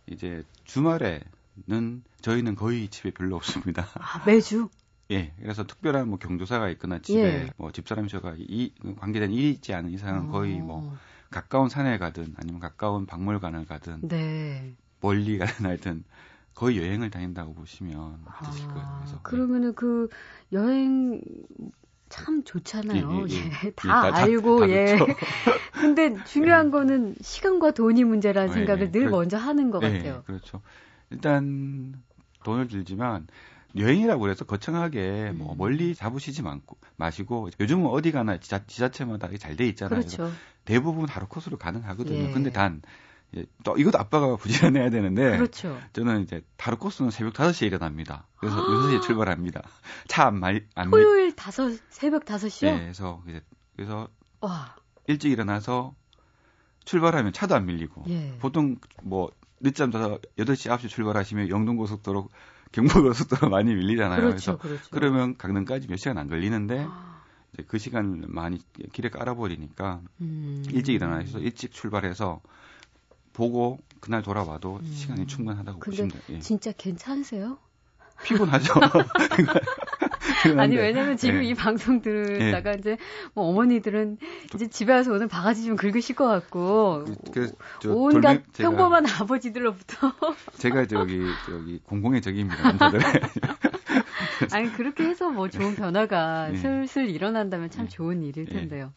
이제 0.07 0.43
주말에는 0.65 2.03
저희는 2.21 2.55
거의 2.55 2.87
집에 2.89 3.11
별로 3.11 3.35
없습니다. 3.35 3.87
아, 3.95 4.23
매주? 4.25 4.69
예, 5.11 5.33
그래서 5.41 5.65
특별한 5.67 6.07
뭐 6.07 6.17
경조사가 6.17 6.69
있거나 6.69 6.99
집에 6.99 7.19
예. 7.19 7.49
뭐 7.57 7.71
집사람이 7.71 8.07
저가 8.07 8.35
이 8.37 8.73
관계된 8.97 9.31
일이 9.31 9.51
있지 9.51 9.73
않은 9.73 9.89
이상은 9.91 10.29
거의 10.29 10.59
뭐 10.59 10.77
어. 10.77 10.97
가까운 11.29 11.69
산에 11.69 11.97
가든 11.97 12.35
아니면 12.37 12.59
가까운 12.59 13.05
박물관을 13.05 13.65
가든 13.65 14.07
네. 14.07 14.75
멀리 15.01 15.37
가든 15.37 15.65
하여튼 15.65 16.03
거의 16.53 16.77
여행을 16.77 17.09
다닌다고 17.09 17.53
보시면 17.53 18.23
되실 18.45 18.67
거예요. 18.67 18.85
아, 18.85 18.97
그래서 18.99 19.19
그러면은 19.23 19.69
네. 19.69 19.75
그 19.75 20.09
여행 20.53 21.21
참 22.11 22.43
좋잖아요. 22.43 23.25
예, 23.29 23.33
예, 23.33 23.37
예. 23.37 23.51
예 23.65 23.71
다, 23.71 24.11
다, 24.11 24.17
알고 24.17 24.59
다, 24.59 24.67
다 24.67 24.71
예. 24.71 24.97
근데 25.73 26.23
중요한 26.25 26.67
예. 26.67 26.71
거는 26.71 27.15
시간과 27.21 27.71
돈이 27.71 28.03
문제라는 28.03 28.49
어, 28.49 28.53
생각을 28.53 28.91
늘 28.91 29.01
그래, 29.01 29.09
먼저 29.09 29.37
하는 29.37 29.71
것 29.71 29.79
같아요. 29.79 30.23
그렇죠. 30.27 30.61
일단 31.09 31.93
돈을 32.43 32.67
들지만 32.67 33.27
여행이라고 33.77 34.29
해서 34.29 34.45
거창하게 34.45 35.31
뭐 35.35 35.53
음. 35.53 35.57
멀리 35.57 35.95
잡으시지 35.95 36.41
않고 36.45 36.77
마시고 36.97 37.49
요즘은 37.59 37.87
어디 37.87 38.11
가나 38.11 38.37
지자, 38.37 38.65
지자체마다 38.65 39.29
잘 39.39 39.55
돼 39.55 39.67
있잖아요. 39.69 39.99
그렇죠. 40.01 40.31
대부분 40.65 41.07
하루 41.07 41.27
코스로 41.27 41.57
가능하거든요. 41.57 42.29
예. 42.29 42.31
근데 42.31 42.51
단 42.51 42.81
예, 42.85 42.89
또 43.63 43.77
이것도 43.77 43.97
아빠가 43.97 44.35
부지런해야 44.35 44.89
되는데 44.89 45.37
그렇죠. 45.37 45.79
저는 45.93 46.23
이제 46.23 46.41
다루 46.57 46.77
코스는 46.77 47.11
새벽 47.11 47.33
5시에 47.33 47.67
일어납니다. 47.67 48.27
그래서 48.37 48.57
아~ 48.57 48.65
6시에 48.67 49.01
출발합니다. 49.01 49.61
차 50.07 50.25
안 50.27 50.39
말, 50.39 50.65
안 50.75 50.91
토요일 50.91 51.29
5 51.31 51.77
새벽 51.89 52.25
5시요? 52.25 52.65
네, 52.65 52.79
그래서 52.81 53.23
이제 53.27 53.41
그래서 53.75 54.07
와. 54.41 54.75
일찍 55.07 55.31
일어나서 55.31 55.95
출발하면 56.83 57.31
차도 57.31 57.55
안 57.55 57.65
밀리고 57.65 58.03
예. 58.09 58.37
보통 58.39 58.77
뭐 59.03 59.31
늦잠 59.61 59.91
자서 59.91 60.19
8시 60.37 60.69
9시 60.69 60.89
출발하시면 60.89 61.49
영동고속도로 61.49 62.27
경부고속도로 62.71 63.49
많이 63.51 63.73
밀리잖아요. 63.73 64.19
그렇죠, 64.19 64.57
그래서 64.57 64.57
그렇죠. 64.57 64.89
그러면 64.91 65.37
강릉까지 65.37 65.87
몇 65.87 65.97
시간 65.97 66.17
안 66.17 66.27
걸리는데 66.27 66.85
아. 66.89 67.21
이제 67.53 67.63
그 67.67 67.77
시간을 67.77 68.27
많이 68.27 68.59
길에 68.93 69.09
깔아버리니까 69.09 70.01
음. 70.21 70.63
일찍 70.71 70.95
일어나서 70.95 71.39
일찍 71.39 71.71
출발해서 71.71 72.41
보고 73.33 73.79
그날 73.99 74.21
돌아와도 74.21 74.79
음. 74.81 74.91
시간이 74.91 75.27
충분하다고 75.27 75.79
보시면 75.79 76.09
돼요. 76.09 76.21
예. 76.29 76.39
진짜 76.39 76.71
괜찮으세요? 76.71 77.57
피곤하죠. 78.23 78.73
아니 80.57 80.75
왜냐면 80.75 81.17
지금 81.17 81.39
네. 81.39 81.49
이 81.49 81.53
방송 81.53 82.01
들다가 82.01 82.71
네. 82.71 82.77
이제 82.79 82.97
뭐 83.33 83.45
어머니들은 83.45 84.17
이제 84.55 84.67
집에 84.67 84.93
와서 84.93 85.11
오늘 85.11 85.27
바가지 85.27 85.65
좀 85.65 85.75
긁으실 85.75 86.15
것 86.15 86.27
같고 86.27 87.05
그, 87.31 87.51
그 87.81 87.93
온갖 87.93 88.43
돌 88.53 88.63
평범한 88.65 89.05
아버지들로부터 89.07 90.13
제가 90.57 90.85
저기 90.87 91.21
저기 91.45 91.79
공공의 91.83 92.21
적입니다. 92.21 92.61
남자들. 92.63 92.99
아니 94.51 94.71
그렇게 94.73 95.03
해서 95.03 95.29
뭐 95.29 95.49
좋은 95.49 95.75
변화가 95.75 96.49
네. 96.49 96.57
슬슬 96.57 97.09
일어난다면 97.09 97.69
참 97.69 97.85
네. 97.85 97.89
좋은 97.89 98.23
일일 98.23 98.45
네. 98.45 98.53
텐데요. 98.53 98.93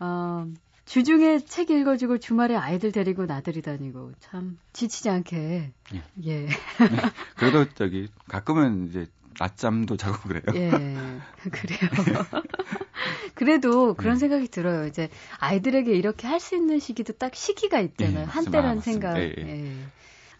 어, 0.00 0.46
주중에 0.84 1.38
책 1.40 1.70
읽어주고 1.70 2.18
주말에 2.18 2.56
아이들 2.56 2.92
데리고 2.92 3.26
나들이 3.26 3.62
다니고 3.62 4.12
참 4.20 4.58
지치지 4.72 5.08
않게. 5.10 5.72
예. 5.94 6.02
예. 6.26 6.48
그래도 7.36 7.64
저기 7.74 8.08
가끔은 8.28 8.88
이제 8.88 9.06
낮잠도 9.38 9.96
자고 9.96 10.28
그래요. 10.28 10.42
예. 10.54 10.70
그래요. 11.50 11.90
그래도 13.34 13.94
그런 13.94 14.14
네. 14.14 14.20
생각이 14.20 14.48
들어요. 14.48 14.86
이제 14.86 15.08
아이들에게 15.38 15.92
이렇게 15.92 16.26
할 16.26 16.40
수 16.42 16.56
있는 16.56 16.78
시기도 16.80 17.12
딱 17.12 17.34
시기가 17.36 17.80
있잖아요. 17.80 18.22
예, 18.22 18.24
한때란 18.24 18.80
생각. 18.80 19.16
예, 19.18 19.32
예. 19.38 19.42
예. 19.66 19.72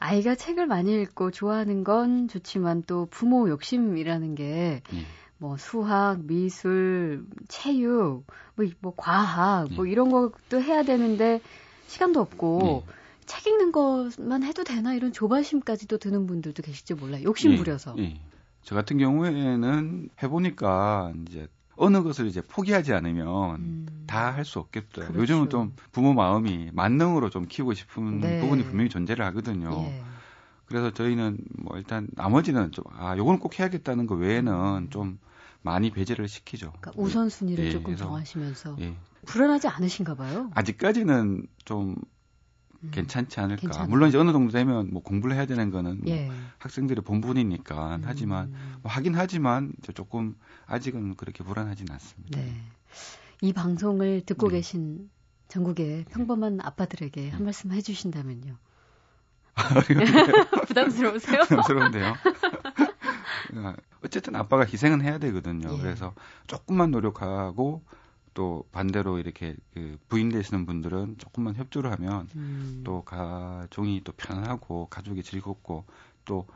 아이가 0.00 0.34
책을 0.34 0.66
많이 0.66 1.00
읽고 1.00 1.30
좋아하는 1.30 1.84
건 1.84 2.26
좋지만 2.26 2.82
또 2.88 3.06
부모 3.06 3.48
욕심이라는 3.48 4.34
게 4.34 4.82
예. 4.92 5.06
뭐 5.42 5.56
수학, 5.56 6.20
미술, 6.22 7.26
체육, 7.48 8.24
뭐, 8.54 8.66
뭐 8.78 8.94
과학, 8.96 9.66
뭐 9.74 9.88
예. 9.88 9.90
이런 9.90 10.08
것도 10.08 10.62
해야 10.62 10.84
되는데 10.84 11.40
시간도 11.88 12.20
없고 12.20 12.84
예. 12.86 12.92
책 13.26 13.48
읽는 13.48 13.72
것만 13.72 14.44
해도 14.44 14.62
되나 14.62 14.94
이런 14.94 15.12
조바심까지도 15.12 15.98
드는 15.98 16.28
분들도 16.28 16.62
계실지 16.62 16.94
몰라요. 16.94 17.24
욕심 17.24 17.56
부려서. 17.56 17.96
예. 17.98 18.20
저 18.62 18.76
같은 18.76 18.98
경우에는 18.98 20.10
해보니까 20.22 21.12
이제 21.26 21.48
어느 21.74 22.04
것을 22.04 22.28
이제 22.28 22.40
포기하지 22.40 22.92
않으면 22.92 23.56
음. 23.56 24.04
다할 24.06 24.44
수 24.44 24.60
없겠더라고요. 24.60 25.12
그렇죠. 25.12 25.22
요즘은 25.22 25.50
좀 25.50 25.74
부모 25.90 26.14
마음이 26.14 26.70
만능으로 26.72 27.30
좀 27.30 27.46
키우고 27.48 27.74
싶은 27.74 28.20
네. 28.20 28.40
부분이 28.40 28.62
분명히 28.62 28.88
존재를 28.88 29.24
하거든요. 29.26 29.72
예. 29.86 30.04
그래서 30.66 30.92
저희는 30.92 31.38
뭐 31.58 31.76
일단 31.78 32.06
나머지는 32.12 32.70
좀, 32.70 32.84
아, 32.96 33.16
요건 33.16 33.40
꼭 33.40 33.58
해야겠다는 33.58 34.06
거 34.06 34.14
외에는 34.14 34.52
음. 34.84 34.90
좀 34.90 35.18
많이 35.62 35.90
배제를 35.90 36.28
시키죠. 36.28 36.72
그러니까 36.80 36.92
우선순위를 36.96 37.66
예, 37.66 37.70
조금 37.70 37.96
정하시면서. 37.96 38.76
예. 38.80 38.96
불안하지 39.26 39.68
않으신가 39.68 40.16
봐요? 40.16 40.50
아직까지는 40.54 41.46
좀 41.64 41.94
음. 42.82 42.90
괜찮지 42.90 43.38
않을까. 43.40 43.60
괜찮아. 43.60 43.86
물론 43.86 44.08
이제 44.08 44.18
어느 44.18 44.32
정도 44.32 44.50
되면 44.50 44.90
뭐 44.92 45.02
공부를 45.02 45.36
해야 45.36 45.46
되는 45.46 45.70
거는 45.70 46.00
뭐 46.02 46.12
예. 46.12 46.30
학생들의 46.58 47.04
본분이니까 47.04 47.96
음. 47.96 48.02
하지만 48.04 48.52
뭐 48.82 48.90
하긴 48.90 49.14
하지만 49.16 49.72
조금 49.94 50.36
아직은 50.66 51.14
그렇게 51.14 51.44
불안하진 51.44 51.90
않습니다. 51.90 52.40
네. 52.40 52.52
이 53.40 53.52
방송을 53.52 54.22
듣고 54.26 54.48
네. 54.48 54.56
계신 54.56 55.10
전국의 55.48 56.06
평범한 56.10 56.60
아빠들에게 56.60 57.30
한 57.30 57.38
네. 57.40 57.44
말씀 57.44 57.72
해주신다면요. 57.72 58.56
부담스러우세요? 60.66 61.42
부담스러운데요. 61.42 62.14
어쨌든 64.04 64.36
아빠가 64.36 64.64
희생은 64.64 65.02
해야 65.02 65.18
되거든요. 65.18 65.74
예. 65.74 65.78
그래서 65.80 66.14
조금만 66.46 66.90
노력하고 66.90 67.82
또 68.34 68.64
반대로 68.72 69.18
이렇게 69.18 69.54
그 69.74 69.98
부인 70.08 70.30
되시는 70.30 70.66
분들은 70.66 71.18
조금만 71.18 71.54
협조를 71.54 71.92
하면 71.92 72.28
음. 72.34 72.82
또 72.84 73.02
가정이 73.02 74.02
또 74.04 74.12
편하고 74.12 74.86
가족이 74.88 75.22
즐겁고 75.22 75.84
또 76.24 76.46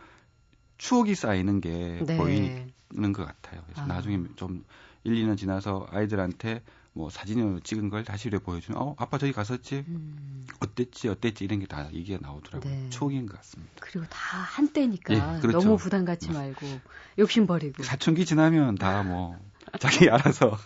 추억이 0.78 1.14
쌓이는 1.14 1.60
게 1.60 2.02
네. 2.06 2.16
보이는 2.16 3.12
것 3.12 3.26
같아요. 3.26 3.62
그래서 3.66 3.82
아. 3.82 3.86
나중에 3.86 4.22
좀 4.36 4.64
1, 5.04 5.14
2년 5.14 5.36
지나서 5.36 5.86
아이들한테 5.90 6.62
뭐 6.92 7.10
사진으로 7.10 7.60
찍은 7.60 7.90
걸 7.90 8.04
다시 8.04 8.28
이렇게 8.28 8.42
보여주면 8.44 8.80
어 8.80 8.94
아빠 8.96 9.18
저기 9.18 9.32
갔었지 9.32 9.84
음. 9.86 10.46
어땠지 10.76 11.08
어땠지 11.08 11.44
이런 11.44 11.58
게 11.60 11.66
다 11.66 11.88
얘기가 11.92 12.18
나오더라고요 12.22 12.70
네. 12.72 12.88
추억인 12.90 13.26
것 13.26 13.36
같습니다 13.36 13.72
그리고 13.80 14.06
다 14.08 14.18
한때니까 14.38 15.14
네, 15.34 15.40
그렇죠. 15.40 15.58
너무 15.60 15.76
부담 15.76 16.04
갖지 16.04 16.30
말고 16.30 16.66
욕심 17.18 17.46
버리고 17.46 17.82
사춘기 17.82 18.24
지나면 18.24 18.76
다 18.76 19.02
뭐 19.02 19.36
자기 19.80 20.08
알아서 20.10 20.56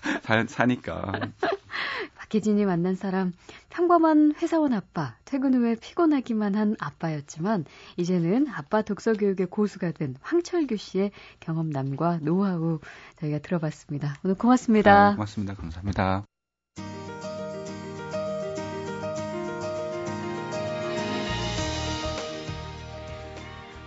사니까 0.48 1.12
박혜진이 2.16 2.64
만난 2.64 2.94
사람 2.94 3.32
평범한 3.70 4.34
회사원 4.40 4.72
아빠, 4.72 5.14
퇴근 5.24 5.54
후에 5.54 5.74
피곤하기만 5.76 6.54
한 6.54 6.76
아빠였지만 6.78 7.64
이제는 7.96 8.46
아빠 8.48 8.82
독서 8.82 9.12
교육의 9.14 9.46
고수가 9.46 9.92
된 9.92 10.16
황철규 10.20 10.76
씨의 10.76 11.10
경험담과 11.40 12.18
노하우 12.22 12.78
저희가 13.20 13.38
들어봤습니다. 13.38 14.16
오늘 14.22 14.36
고맙습니다. 14.36 15.08
아, 15.08 15.12
고맙습니다. 15.14 15.54
감사합니다. 15.54 16.29